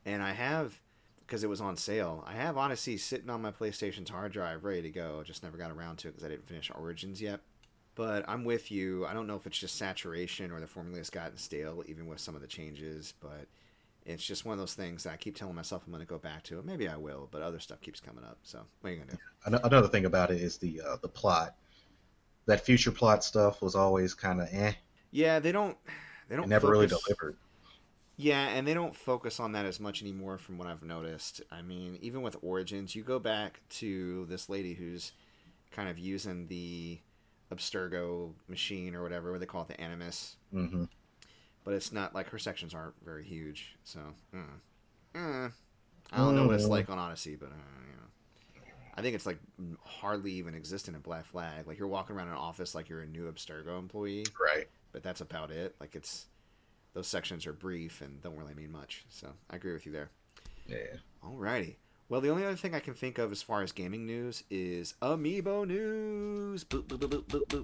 [0.05, 0.79] And I have,
[1.19, 4.81] because it was on sale, I have Odyssey sitting on my PlayStation's hard drive ready
[4.81, 5.21] to go.
[5.23, 7.41] Just never got around to it because I didn't finish Origins yet.
[7.95, 9.05] But I'm with you.
[9.05, 12.33] I don't know if it's just saturation or the formula's gotten stale, even with some
[12.33, 13.13] of the changes.
[13.19, 13.47] But
[14.05, 16.17] it's just one of those things that I keep telling myself I'm going to go
[16.17, 16.65] back to it.
[16.65, 18.39] Maybe I will, but other stuff keeps coming up.
[18.43, 19.59] So what are you going to do?
[19.63, 21.55] Another thing about it is the uh, the plot.
[22.45, 24.73] That future plot stuff was always kind of eh.
[25.11, 25.77] Yeah, they don't.
[26.27, 26.45] They don't.
[26.45, 27.37] It never really delivered.
[28.17, 31.41] Yeah, and they don't focus on that as much anymore, from what I've noticed.
[31.51, 35.13] I mean, even with Origins, you go back to this lady who's
[35.71, 36.99] kind of using the
[37.53, 40.35] Abstergo machine or whatever, what they call it, the Animus.
[40.51, 40.83] hmm
[41.69, 43.99] But it's not like her sections aren't very huge, so.
[44.33, 44.39] Uh,
[45.15, 45.49] uh,
[46.11, 46.69] I don't know what it's Mm.
[46.69, 48.63] like on Odyssey, but uh, you know.
[48.97, 49.37] I think it's like
[49.83, 51.67] hardly even existent in Black Flag.
[51.67, 54.67] Like you're walking around an office like you're a new Abstergo employee Right.
[54.91, 55.75] but that's about it.
[55.79, 56.25] Like it's
[56.95, 59.05] those sections are brief and don't really mean much.
[59.09, 60.09] So I agree with you there.
[60.67, 60.97] Yeah.
[61.23, 61.75] Alrighty.
[62.09, 64.95] Well, the only other thing I can think of as far as gaming news is
[65.03, 66.63] Amiibo news.
[66.63, 67.63] Boop, boop, boop, boop, boop,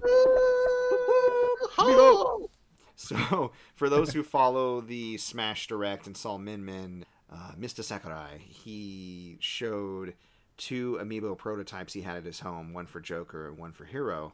[1.78, 2.48] Oh!
[2.98, 7.84] So, for those who follow the Smash Direct and saw Min Min, uh, Mr.
[7.84, 10.14] Sakurai, he showed
[10.56, 14.32] two Amiibo prototypes he had at his home, one for Joker and one for Hero.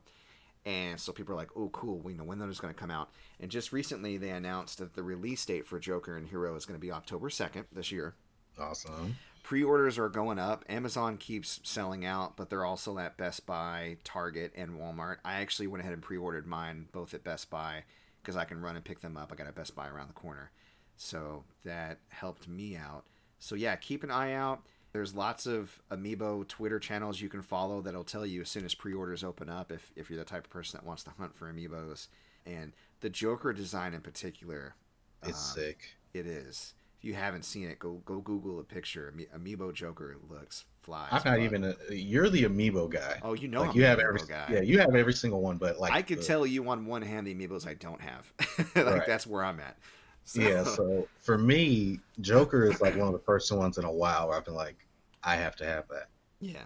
[0.65, 2.91] And so people are like, oh, cool, we know when those are going to come
[2.91, 3.11] out.
[3.41, 6.79] And just recently, they announced that the release date for Joker and Hero is going
[6.79, 8.15] to be October 2nd this year.
[8.59, 9.17] Awesome.
[9.43, 10.65] Pre-orders are going up.
[10.69, 15.17] Amazon keeps selling out, but they're also at Best Buy, Target, and Walmart.
[15.25, 17.83] I actually went ahead and pre-ordered mine both at Best Buy
[18.23, 19.31] because I can run and pick them up.
[19.33, 20.51] I got a Best Buy around the corner,
[20.97, 23.05] so that helped me out.
[23.39, 24.63] So yeah, keep an eye out.
[24.93, 28.75] There's lots of Amiibo Twitter channels you can follow that'll tell you as soon as
[28.75, 31.51] pre-orders open up if if you're the type of person that wants to hunt for
[31.53, 32.09] Amiibos.
[32.47, 34.75] And the Joker design in particular,
[35.23, 35.95] It's um, sick.
[36.13, 36.75] it is.
[37.03, 39.13] If you haven't seen it, go go Google a picture.
[39.37, 41.09] Amiibo Joker looks fly.
[41.11, 41.75] I'm not even a.
[41.93, 43.19] You're the amiibo guy.
[43.25, 44.21] Oh, you know, like you have every.
[44.29, 44.47] guy.
[44.49, 47.03] Yeah, you have every single one, but like I could the- tell you on one
[47.03, 48.33] hand the amiibos I don't have.
[48.77, 49.07] like Right.
[49.07, 49.77] that's where I'm at.
[50.25, 53.91] So, Yeah, so for me, Joker is like one of the first ones in a
[53.93, 54.77] while where I've been like,
[55.25, 56.07] I have to have that.
[56.41, 56.63] yeah.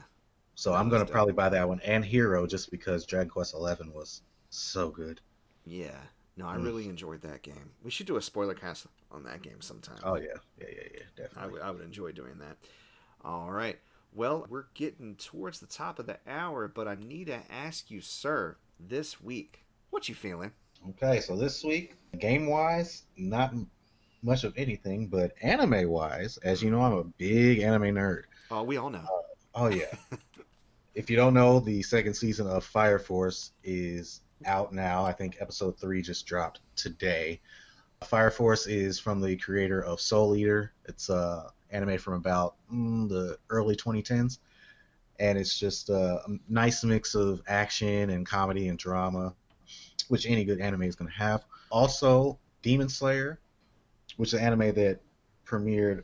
[0.54, 1.12] So That I'm gonna dope.
[1.12, 4.20] probably buy that one and Hero just because Dragon Quest Eleven was
[4.50, 5.22] so good.
[5.64, 5.96] Yeah.
[6.36, 6.64] No, I Mm.
[6.64, 7.70] really enjoyed that game.
[7.82, 9.98] We should do a spoiler cast on that game sometime.
[10.04, 10.26] Oh yeah,
[10.58, 11.00] yeah, yeah, yeah,
[11.36, 11.52] I definitely.
[11.52, 12.56] would, I would enjoy doing that.
[13.24, 13.78] All right.
[14.12, 18.00] Well, we're getting towards the top of the hour, but I need to ask you,
[18.00, 20.52] sir, this week, what you feeling?
[20.90, 23.54] Okay, so this week, game wise, not
[24.22, 28.24] much of anything, but anime wise, as you know, I'm a big anime nerd.
[28.50, 29.04] Oh, we all know.
[29.54, 29.94] Oh yeah.
[30.94, 35.04] if you don't know, the second season of Fire Force is out now.
[35.04, 37.40] I think episode three just dropped today.
[38.04, 40.72] Fire Force is from the creator of Soul Eater.
[40.84, 44.38] It's uh, anime from about mm, the early 2010s,
[45.18, 49.34] and it's just a nice mix of action and comedy and drama,
[50.08, 51.44] which any good anime is going to have.
[51.70, 53.40] Also, Demon Slayer,
[54.16, 55.00] which is an anime that
[55.46, 56.02] premiered,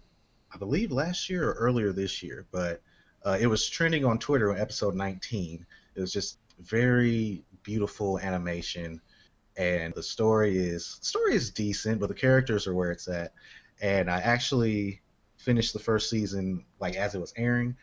[0.53, 2.81] I believe, last year or earlier this year, but
[3.25, 5.65] uh, it was trending on Twitter on episode 19.
[5.95, 9.01] It was just very beautiful animation,
[9.57, 13.33] and the story is the story is decent, but the characters are where it's at.
[13.81, 15.03] And I actually
[15.39, 17.77] finished the first season like as it was airing,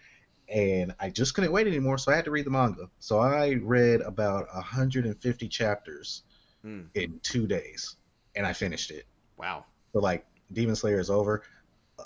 [0.47, 2.89] and I just couldn't wait anymore, so I had to read the manga.
[2.99, 6.23] So I read about 150 chapters
[6.61, 6.81] Hmm.
[6.93, 7.95] in two days,
[8.35, 9.05] and I finished it.
[9.37, 9.63] Wow.
[9.93, 11.43] So like Demon Slayer is over.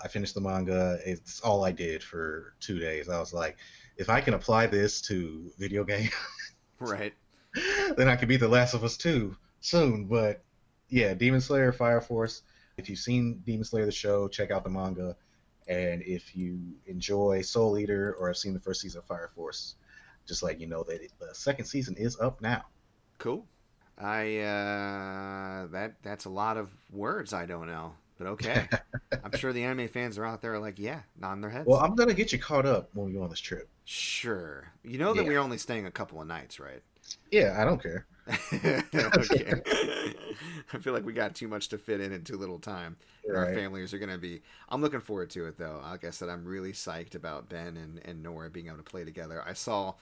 [0.03, 0.99] I finished the manga.
[1.05, 3.09] It's all I did for two days.
[3.09, 3.57] I was like,
[3.97, 6.09] if I can apply this to video game,
[6.91, 7.13] Right.
[7.97, 10.05] then I could be The Last of Us 2 soon.
[10.05, 10.43] But
[10.89, 12.41] yeah, Demon Slayer, Fire Force.
[12.77, 15.15] If you've seen Demon Slayer the show, check out the manga.
[15.67, 19.75] And if you enjoy Soul Eater or have seen the first season of Fire Force,
[20.25, 22.63] just let you know that it, the second season is up now.
[23.17, 23.45] Cool.
[23.97, 27.93] I uh that that's a lot of words I don't know.
[28.17, 28.67] But okay.
[29.23, 31.67] I'm sure the anime fans are out there like, yeah, nodding their heads.
[31.67, 33.69] Well, I'm gonna get you caught up when we go on this trip.
[33.85, 34.71] Sure.
[34.83, 35.27] You know that Yeah.
[35.27, 36.83] we're only staying a couple of nights, right?
[37.31, 38.05] Yeah, I don't care.
[38.53, 39.61] okay.
[40.73, 42.95] I feel like we got too much to fit in in too little time.
[43.27, 44.41] And Our families are going to be.
[44.69, 45.81] I'm looking forward to it, though.
[45.83, 49.03] Like I said, I'm really psyched about Ben and, and Nora being able to play
[49.03, 49.43] together.
[49.45, 49.95] I saw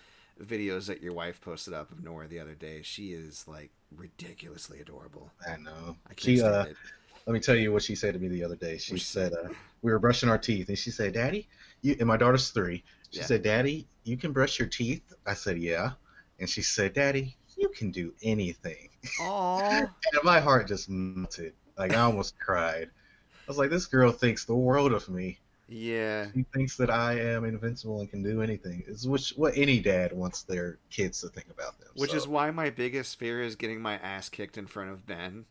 [0.44, 2.82] videos that your wife posted up of Nora the other day.
[2.84, 5.32] She is like ridiculously adorable.
[5.48, 5.98] I know.
[6.10, 6.78] I can't She uh, it.
[7.26, 8.78] let me tell you what she said to me the other day.
[8.78, 9.50] She she said uh,
[9.82, 11.48] we were brushing our teeth, and she said, "Daddy,"
[11.82, 12.84] you, and my daughter's three.
[13.12, 13.26] She Yeah.
[13.26, 15.94] said, "Daddy, you can brush your teeth." I said, "Yeah,"
[16.40, 18.90] and she said, "Daddy, you can do anything."
[19.20, 19.94] Aww.
[20.14, 21.54] And my heart just melted.
[21.78, 22.90] Like I almost cried.
[22.90, 25.40] I was like, "This girl thinks the world of me.
[25.68, 26.28] Yeah.
[26.34, 30.14] She thinks that I am invincible and can do anything." It's which what any dad
[30.14, 31.90] wants their kids to think about them.
[31.96, 32.18] Which so.
[32.18, 35.46] is why my biggest fear is getting my ass kicked in front of Ben.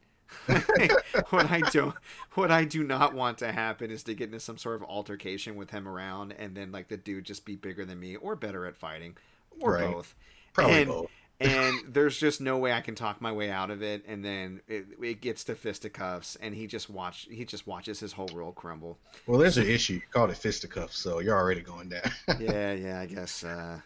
[1.31, 1.95] what I don't,
[2.35, 5.57] what I do not want to happen is to get into some sort of altercation
[5.57, 8.67] with him around, and then like the dude just be bigger than me or better
[8.67, 9.17] at fighting,
[9.61, 9.93] or Right.
[9.93, 10.15] both.
[10.53, 11.11] probably and- both.
[11.43, 14.05] And there's just no way I can talk my way out of it.
[14.07, 18.13] And then it, it gets to fisticuffs, and he just watch he just watches his
[18.13, 18.99] whole world crumble.
[19.27, 19.95] Well, there's an issue.
[19.95, 22.03] You called it fisticuffs, so you're already going down.
[22.39, 23.43] Yeah, yeah, I guess.
[23.43, 23.81] Uh,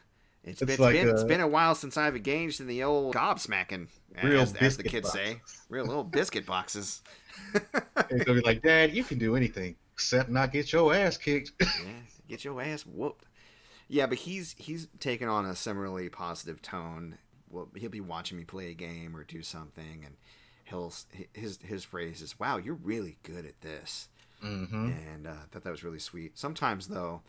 [0.44, 2.82] it's, It's it's like, been it's uh, been a while since I've engaged in the
[2.82, 3.88] old gobsmacking,
[4.22, 5.40] Real as, as the kids say.
[5.68, 7.02] Real little biscuit boxes.
[8.10, 11.52] He's gonna be like, Dad, you can do anything except not get your ass kicked.
[11.60, 11.92] yeah,
[12.28, 13.24] get your ass whooped.
[13.88, 17.18] Yeah, but he's he's taken on a similarly positive tone.
[17.50, 20.16] Well, he'll be watching me play a game or do something, and
[20.64, 20.92] he'll
[21.32, 24.08] his his phrase is, "Wow, you're really good at this,"
[24.42, 24.92] mm-hmm.
[25.12, 26.38] and uh, I thought that was really sweet.
[26.38, 27.22] Sometimes though,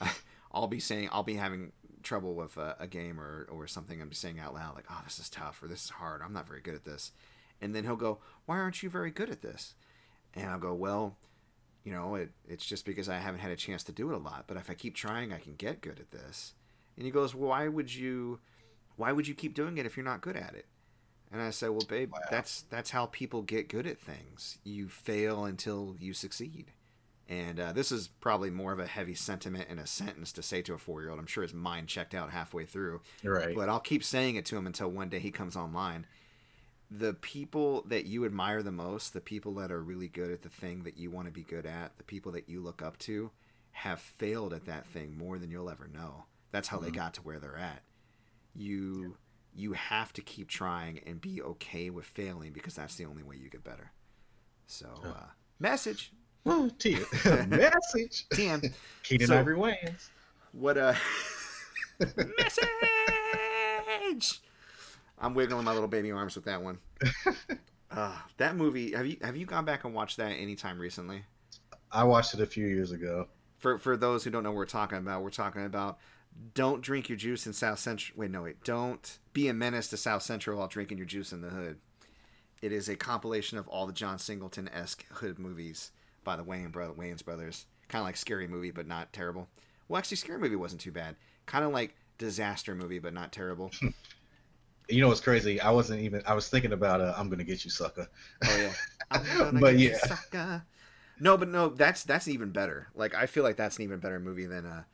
[0.52, 1.72] I'll be saying I'll be having
[2.06, 4.00] trouble with a, a game or or something.
[4.00, 6.22] I'm saying out loud like, "Oh, this is tough," or "This is hard.
[6.22, 7.12] I'm not very good at this,"
[7.60, 9.74] and then he'll go, "Why aren't you very good at this?"
[10.34, 11.16] And I'll go, "Well."
[11.84, 14.18] you know, it, it's just because I haven't had a chance to do it a
[14.18, 14.46] lot.
[14.48, 16.52] But if I keep trying, I can get good at this.
[16.96, 18.40] And he goes, well, why would you,
[18.96, 20.66] why would you keep doing it if you're not good at it?
[21.30, 22.18] And I said, well, babe, Wow.
[22.28, 24.58] that's that's how people get good at things.
[24.64, 26.72] You fail until you succeed.
[27.28, 30.62] And uh, this is probably more of a heavy sentiment in a sentence to say
[30.62, 31.18] to a four year old.
[31.18, 33.00] I'm sure his mind checked out halfway through.
[33.24, 33.54] Right.
[33.54, 36.06] But I'll keep saying it to him until one day he comes online.
[36.88, 40.48] The people that you admire the most, the people that are really good at the
[40.48, 43.32] thing that you want to be good at, the people that you look up to,
[43.72, 46.26] have failed at that thing more than you'll ever know.
[46.52, 46.94] That's how they Mhm.
[46.94, 47.82] got to where they're at.
[48.54, 49.16] You
[49.58, 53.36] you have to keep trying and be okay with failing because that's the only way
[53.36, 53.90] you get better.
[54.66, 55.10] So, Yeah.
[55.12, 55.26] uh,
[55.58, 56.12] message.
[56.46, 56.92] Oh, T.
[57.24, 58.26] Message.
[58.30, 58.72] TM.
[59.02, 60.08] Keenen So- Ivory Wayans.
[60.52, 60.96] What a
[64.08, 64.40] message!
[65.18, 66.78] I'm wiggling my little baby arms with that one.
[67.88, 68.92] Uh, that movie.
[68.92, 71.22] Have you have you gone back and watched that anytime recently?
[71.90, 73.28] I watched it a few years ago.
[73.58, 75.96] For for those who don't know what we're talking about, we're talking about
[76.52, 78.18] don't drink your juice in South Central.
[78.18, 78.62] Wait, no, wait.
[78.64, 81.78] Don't be a menace to South Central while drinking your juice in the hood.
[82.60, 85.92] It is a compilation of all the John Singleton esque hood movies
[86.26, 87.66] by the Wayne bro- Wayans brothers.
[87.88, 89.48] Kind of like scary movie, but not terrible.
[89.88, 91.16] Well, actually, scary movie wasn't too bad.
[91.46, 93.72] Kind of like disaster movie, but not terrible.
[94.88, 95.60] You know what's crazy?
[95.60, 96.22] I wasn't even.
[96.26, 98.06] I was thinking about uh, "I'm Gonna Get You, Sucker."
[98.44, 98.72] Oh yeah.
[99.10, 99.98] I'm gonna But get you, yeah.
[99.98, 100.64] sucker.
[101.18, 102.88] No, but no, that's that's even better.
[102.94, 104.84] Like I feel like that's an even better movie than uh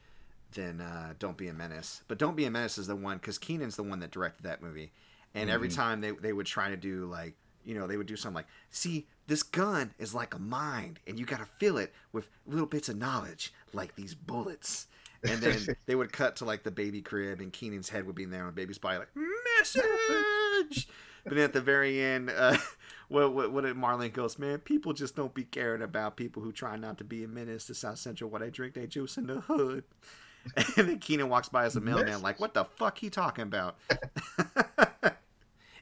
[0.52, 2.02] than uh Don't Be a Menace.
[2.08, 4.62] But Don't Be a Menace is the one because Keenen's the one that directed that
[4.62, 4.92] movie,
[5.34, 5.74] and every Mhm.
[5.76, 7.34] time they they would try to do like
[7.64, 11.18] you know they would do something like see this gun is like a mind and
[11.18, 14.86] you got to fill it with little bits of knowledge like these bullets.
[15.24, 18.24] And then they would cut to like the baby crib, and Keenen's head would be
[18.24, 19.08] in there on the baby's body, like
[19.58, 20.88] message.
[21.24, 22.56] but then at the very end, uh,
[23.08, 24.58] what what what did Marlene goes, man?
[24.58, 27.74] People just don't be caring about people who try not to be a menace to
[27.74, 29.84] South Central while they drink their juice in the hood.
[30.76, 33.76] And then Keenan walks by as a mailman, like, what the fuck he talking about?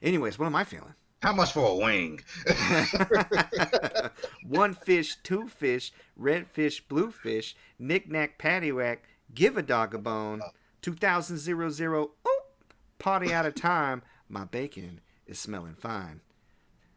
[0.03, 0.93] Anyways, what am I feeling?
[1.21, 2.19] How much for a wing?
[4.47, 8.99] One fish, two fish, red fish, blue fish, knick knack, paddywhack,
[9.33, 10.41] give a dog a bone,
[10.81, 16.21] 2000 zero zero, oop, party out of time, my bacon is smelling fine.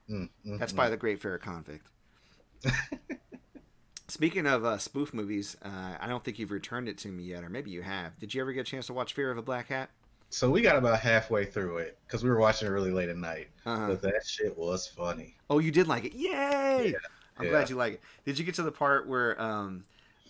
[0.08, 0.76] Mm, mm, That's mm.
[0.76, 1.86] by the Great Fair Convict.
[4.08, 7.42] Speaking of uh, spoof movies, uh, I don't think you've returned it to me yet,
[7.42, 8.18] or maybe you have.
[8.18, 9.90] Did you ever get a chance to watch Fear of a Black Hat?
[10.34, 13.16] So we got about halfway through it because we were watching it really late at
[13.16, 13.50] night.
[13.64, 13.86] Uh-huh.
[13.86, 15.36] But that shit was funny.
[15.48, 16.12] Oh, you did like it.
[16.12, 16.90] Yay!
[16.90, 16.98] Yeah,
[17.38, 17.50] I'm yeah.
[17.52, 18.00] glad you like it.
[18.24, 19.84] Did you get to the part where um,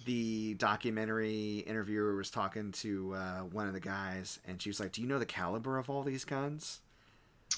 [0.05, 4.93] the documentary interviewer was talking to uh, one of the guys, and she was like,
[4.93, 6.81] "Do you know the caliber of all these guns?"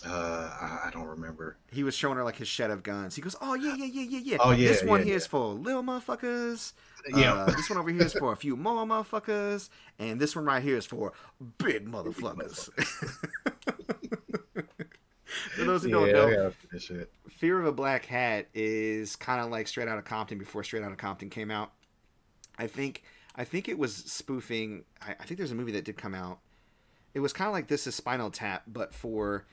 [0.05, 1.57] Uh, I, I don't remember.
[1.73, 3.17] He was showing her like his shed of guns.
[3.17, 4.37] He goes, "Oh yeah, yeah, yeah, yeah, yeah.
[4.41, 5.17] Oh, yeah, This one yeah, here yeah.
[5.19, 6.73] is for little motherfuckers.
[7.09, 7.35] Yeah.
[7.35, 10.63] Uh, this one over here is for a few more motherfuckers, and this one right
[10.63, 11.13] here is for
[11.59, 12.69] big motherfuckers."
[15.57, 17.11] for those who don't know, gotta finish it.
[17.31, 20.97] Fear of a Black Hat is kind of like Straight Outta Compton before Straight Outta
[20.97, 21.73] Compton came out.
[22.59, 23.03] I think
[23.35, 24.85] I think it was spoofing.
[25.01, 26.39] I, I think there's a movie that did come out.
[27.15, 29.47] It was kind of like This Is Spinal Tap, but for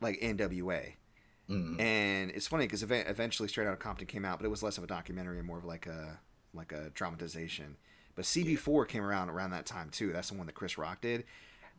[0.00, 0.94] like NWA.
[1.48, 1.80] Mm.
[1.80, 4.84] And it's funny because eventually Straight Outta Compton came out, but it was less of
[4.84, 6.18] a documentary and more of like a
[6.54, 7.76] like a dramatization.
[8.14, 10.12] But CB4 came around around that time too.
[10.12, 11.24] That's the one that Chris Rock did.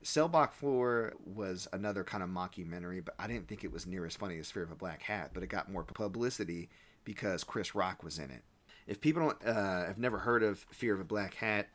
[0.04, 4.06] Cell Block 4 was another kind of mockumentary, but I didn't think it was near
[4.06, 6.70] as funny as Fear of a Black Hat, but it got more publicity
[7.06, 8.44] because Chris Rock was in it.
[8.86, 11.70] If people don't uh, have never heard of Fear of a Black Hat,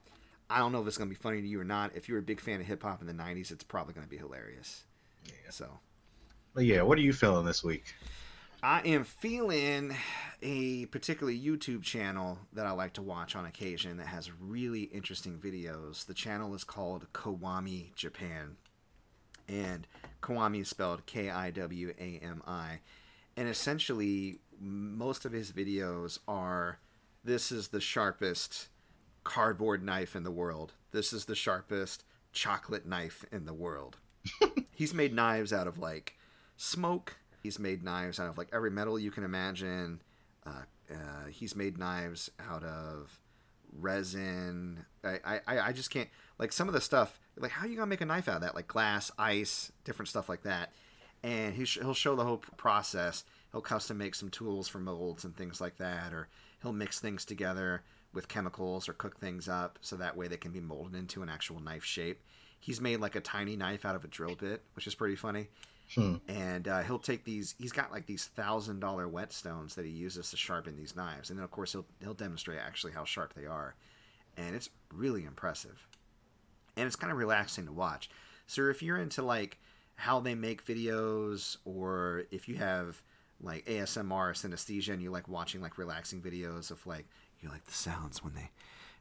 [0.48, 1.96] I don't know if it's going to be funny to you or not.
[1.96, 4.10] If you're a big fan of hip hop in the 90s, it's probably going to
[4.10, 4.84] be hilarious.
[5.26, 5.50] Yeah.
[5.50, 5.80] So,
[6.56, 7.94] yeah, what are you feeling this week?
[8.62, 9.96] I am feeling
[10.42, 15.38] a particular YouTube channel that I like to watch on occasion that has really interesting
[15.38, 16.04] videos.
[16.04, 18.56] The channel is called Kiwami Japan.
[19.48, 19.86] And
[20.22, 22.80] Kiwami is spelled K I W A M I.
[23.36, 26.78] And essentially, most of his videos are
[27.24, 28.68] this is the sharpest
[29.24, 30.74] cardboard knife in the world.
[30.92, 33.96] This is the sharpest chocolate knife in the world.
[34.74, 36.16] He's made knives out of like
[36.60, 37.16] smoke.
[37.42, 40.02] He's made knives out of like every metal you can imagine.
[40.46, 43.18] Uh, uh, he's made knives out of
[43.78, 44.84] resin.
[45.02, 46.08] I, I, I just can't
[46.38, 47.18] like some of the stuff.
[47.36, 48.54] Like, how are you gonna make a knife out of that?
[48.54, 50.72] Like glass, ice, different stuff like that.
[51.22, 53.24] And he sh- he'll show the whole process.
[53.52, 56.28] He'll custom make some tools for molds and things like that, or
[56.62, 57.82] he'll mix things together
[58.12, 61.30] with chemicals or cook things up so that way they can be molded into an
[61.30, 62.20] actual knife shape.
[62.58, 65.48] He's made like a tiny knife out of a drill bit, which is pretty funny
[65.94, 66.16] Hmm.
[66.28, 67.54] and uh, he'll take these.
[67.58, 71.38] He's got like these thousand dollar whetstones that he uses to sharpen these knives, and
[71.38, 73.74] then of course he'll he'll demonstrate actually how sharp they are,
[74.36, 75.84] and it's really impressive,
[76.76, 78.08] and it's kind of relaxing to watch.
[78.46, 79.58] So if you're into like
[79.96, 83.02] how they make videos, or if you have
[83.42, 87.06] like ASMR synesthesia and you like watching like relaxing videos of like
[87.40, 88.50] you like the sounds when they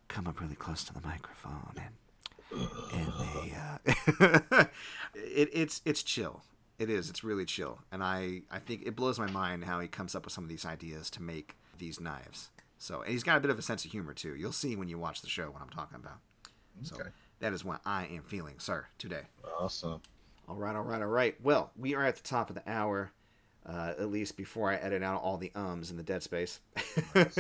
[0.08, 4.66] come up really close to the microphone and and they uh,
[5.16, 6.42] it, it's it's chill
[6.80, 9.88] it is it's really chill and i i think it blows my mind how he
[9.88, 13.38] comes up with some of these ideas to make these knives so and he's got
[13.38, 15.52] a bit of a sense of humor too you'll see when you watch the show
[15.52, 16.18] what i'm talking about
[16.82, 17.10] so Okay.
[17.40, 19.24] that is what i am feeling sir today
[19.60, 20.02] Awesome.
[20.48, 23.12] all right all right all right well we are at the top of the hour
[23.66, 26.60] uh, at least before I edit out all the ums in the dead space.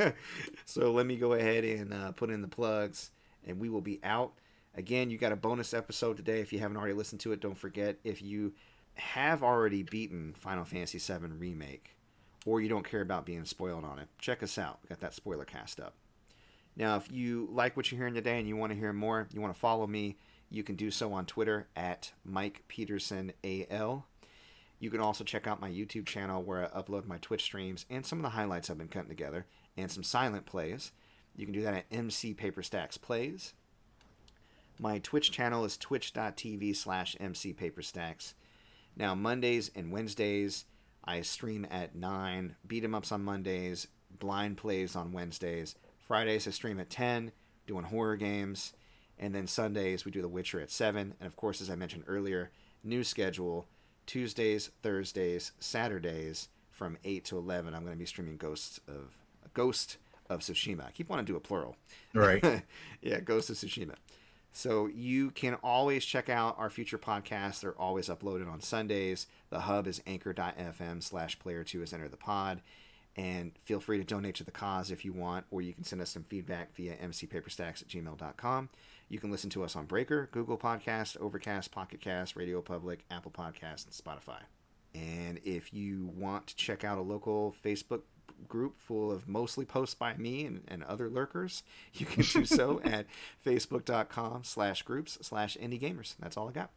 [0.65, 3.09] so let me go ahead and uh, put in the plugs,
[3.47, 4.33] and we will be out.
[4.75, 6.39] Again, you got a bonus episode today.
[6.41, 8.53] If you haven't already listened to it, don't forget if you
[8.99, 11.95] have already beaten Final Fantasy VII Remake,
[12.45, 14.79] or you don't care about being spoiled on it, check us out.
[14.83, 15.95] We got that spoiler cast up.
[16.75, 19.41] Now, if you like what you're hearing today and you want to hear more, you
[19.41, 20.17] want to follow me,
[20.49, 24.05] you can do so on Twitter at Mike Peterson AL.
[24.79, 28.05] You can also check out my YouTube channel where I upload my Twitch streams and
[28.05, 29.45] some of the highlights I've been cutting together
[29.77, 30.91] and some silent plays.
[31.35, 33.53] You can do that at MC Paperstacks Plays.
[34.79, 38.33] My Twitch channel is twitch.tv slash MC Paperstacks.
[38.95, 40.65] Now, Mondays and Wednesdays,
[41.03, 43.87] I stream at 9, beat 'em ups on Mondays,
[44.19, 45.75] blind plays on Wednesdays.
[45.99, 47.31] Fridays, I stream at 10,
[47.67, 48.73] doing horror games.
[49.17, 51.15] And then Sundays, we do The Witcher at 7.
[51.19, 52.51] And of course, as I mentioned earlier,
[52.83, 53.67] new schedule
[54.05, 57.75] Tuesdays, Thursdays, Saturdays from 8 to 11.
[57.75, 59.15] I'm going to be streaming Ghosts of
[59.53, 59.97] Ghost
[60.29, 60.87] of Tsushima.
[60.87, 61.75] I keep wanting to do a plural.
[62.13, 62.43] Right.
[63.01, 63.95] yeah, Ghost of Tsushima.
[64.51, 67.61] So you can always check out our future podcasts.
[67.61, 69.27] They're always uploaded on Sundays.
[69.49, 72.61] The hub is anchor.fm slash player two is enter the pod.
[73.15, 76.01] And feel free to donate to the cause if you want, or you can send
[76.01, 78.69] us some feedback via mcpaperstacks at gmail.com.
[79.09, 83.31] You can listen to us on Breaker, Google Podcast, Overcast, Pocket Cast, Radio Public, Apple
[83.31, 84.41] Podcast, and Spotify.
[84.93, 88.01] And if you want to check out a local Facebook
[88.47, 91.63] group full of mostly posts by me and, and other lurkers,
[91.93, 93.05] you can do so at
[93.45, 96.15] facebook.com slash groups slash indie gamers.
[96.19, 96.71] That's all I got.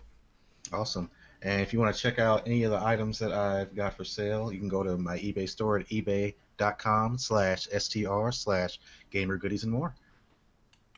[0.72, 1.10] Awesome.
[1.42, 4.04] And if you want to check out any of the items that I've got for
[4.04, 8.78] sale, you can go to my eBay store at ebay.com slash str slash
[9.10, 9.94] gamer goodies and more.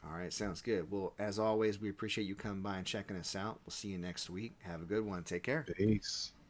[0.06, 0.90] All right, sounds good.
[0.90, 3.58] Well, as always, we appreciate you coming by and checking us out.
[3.64, 4.54] We'll see you next week.
[4.62, 5.22] Have a good one.
[5.22, 5.64] Take care.
[5.76, 6.33] Peace.